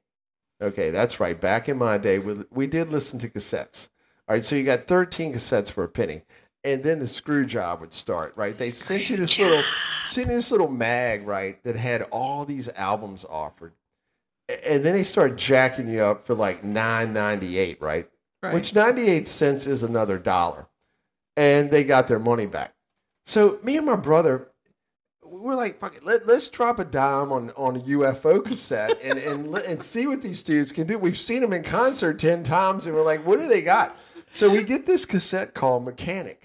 Okay, 0.62 0.90
that's 0.90 1.20
right. 1.20 1.38
Back 1.38 1.68
in 1.68 1.77
my 1.77 1.98
day, 1.98 2.18
we, 2.18 2.37
we 2.51 2.66
did 2.66 2.88
listen 2.88 3.18
to 3.18 3.29
cassettes. 3.29 3.88
All 4.29 4.35
right, 4.35 4.44
so 4.44 4.57
you 4.57 4.64
got 4.64 4.85
13 4.85 5.35
cassettes 5.35 5.70
for 5.70 5.85
a 5.85 5.88
penny. 5.88 6.22
And 6.64 6.83
then 6.83 6.99
the 6.99 7.07
screw 7.07 7.47
job 7.47 7.81
would 7.81 7.92
start, 7.92 8.33
right? 8.37 8.55
They 8.55 8.71
sent 8.71 9.09
you 9.09 9.16
this 9.16 9.38
little 9.38 9.62
sent 10.05 10.29
you 10.29 10.35
this 10.35 10.51
little 10.51 10.71
mag, 10.71 11.27
right, 11.27 11.62
that 11.64 11.77
had 11.77 12.03
all 12.11 12.44
these 12.44 12.68
albums 12.71 13.25
offered. 13.29 13.73
And 14.49 14.85
then 14.85 14.94
they 14.94 15.05
start 15.05 15.37
jacking 15.37 15.88
you 15.88 16.03
up 16.03 16.27
for 16.27 16.35
like 16.35 16.62
9.98, 16.62 17.81
right? 17.81 18.09
Right. 18.40 18.55
which 18.55 18.73
98 18.73 19.27
cents 19.27 19.66
is 19.66 19.83
another 19.83 20.16
dollar. 20.16 20.68
And 21.37 21.71
they 21.71 21.85
got 21.85 22.07
their 22.09 22.21
money 22.21 22.47
back. 22.47 22.73
So 23.27 23.59
me 23.62 23.77
and 23.77 23.85
my 23.85 23.97
brother, 23.97 24.49
we're 25.25 25.55
like, 25.55 25.79
fuck 25.79 25.97
it, 25.97 26.05
let, 26.05 26.27
let's 26.27 26.49
drop 26.49 26.79
a 26.79 26.85
dime 26.85 27.33
on, 27.33 27.51
on 27.57 27.77
a 27.77 27.81
UFO 27.81 28.44
cassette 28.44 28.99
and, 29.03 29.18
and, 29.18 29.55
and 29.55 29.83
see 29.83 30.07
what 30.07 30.23
these 30.23 30.42
dudes 30.42 30.73
can 30.73 30.87
do. 30.87 30.99
We've 30.99 31.18
seen 31.18 31.42
them 31.42 31.53
in 31.53 31.62
concert 31.62 32.18
10 32.18 32.42
times 32.44 32.87
and 32.87 32.94
we're 32.94 33.05
like, 33.05 33.27
what 33.27 33.40
do 33.40 33.49
they 33.49 33.61
got? 33.61 33.97
So 34.33 34.51
we 34.51 34.62
get 34.62 34.87
this 34.87 35.05
cassette 35.05 35.55
called 35.55 35.87
Mechanix. 35.87 36.37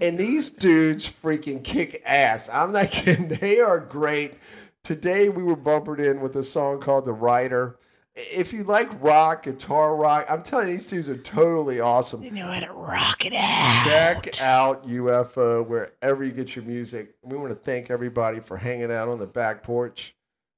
Oh 0.00 0.06
and 0.06 0.18
these 0.18 0.50
dudes 0.50 1.06
freaking 1.06 1.62
kick 1.62 2.02
ass. 2.06 2.48
I'm 2.48 2.72
not 2.72 2.90
kidding. 2.90 3.28
They 3.28 3.60
are 3.60 3.78
great. 3.78 4.34
Today 4.82 5.28
we 5.28 5.42
were 5.42 5.56
bumpered 5.56 6.00
in 6.00 6.20
with 6.20 6.34
a 6.36 6.42
song 6.42 6.80
called 6.80 7.04
The 7.04 7.12
Writer. 7.12 7.76
If 8.14 8.52
you 8.52 8.64
like 8.64 8.90
rock, 9.02 9.44
guitar 9.44 9.96
rock, 9.96 10.26
I'm 10.28 10.42
telling 10.42 10.68
you, 10.68 10.76
these 10.76 10.88
dudes 10.88 11.08
are 11.08 11.16
totally 11.16 11.80
awesome. 11.80 12.20
They 12.20 12.30
know 12.30 12.46
how 12.46 12.60
to 12.60 12.72
rock 12.72 13.24
it 13.24 13.32
out. 13.32 13.84
Check 13.84 14.42
out 14.42 14.86
UFO 14.86 15.66
wherever 15.66 16.22
you 16.22 16.32
get 16.32 16.54
your 16.54 16.64
music. 16.66 17.14
We 17.22 17.38
want 17.38 17.50
to 17.50 17.54
thank 17.54 17.90
everybody 17.90 18.40
for 18.40 18.56
hanging 18.58 18.92
out 18.92 19.08
on 19.08 19.18
the 19.18 19.26
back 19.26 19.62
porch. 19.62 20.14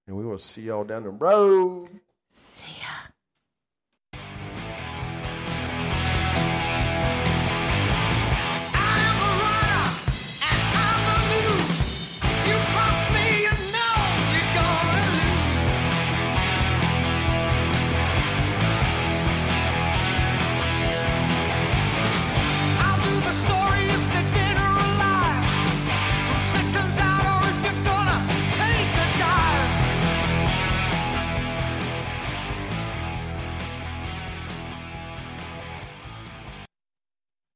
And 0.06 0.16
we 0.16 0.24
will 0.24 0.38
see 0.38 0.62
y'all 0.62 0.84
down 0.84 1.04
the 1.04 1.10
road. 1.10 1.88
See 2.28 2.80
ya. 2.80 2.88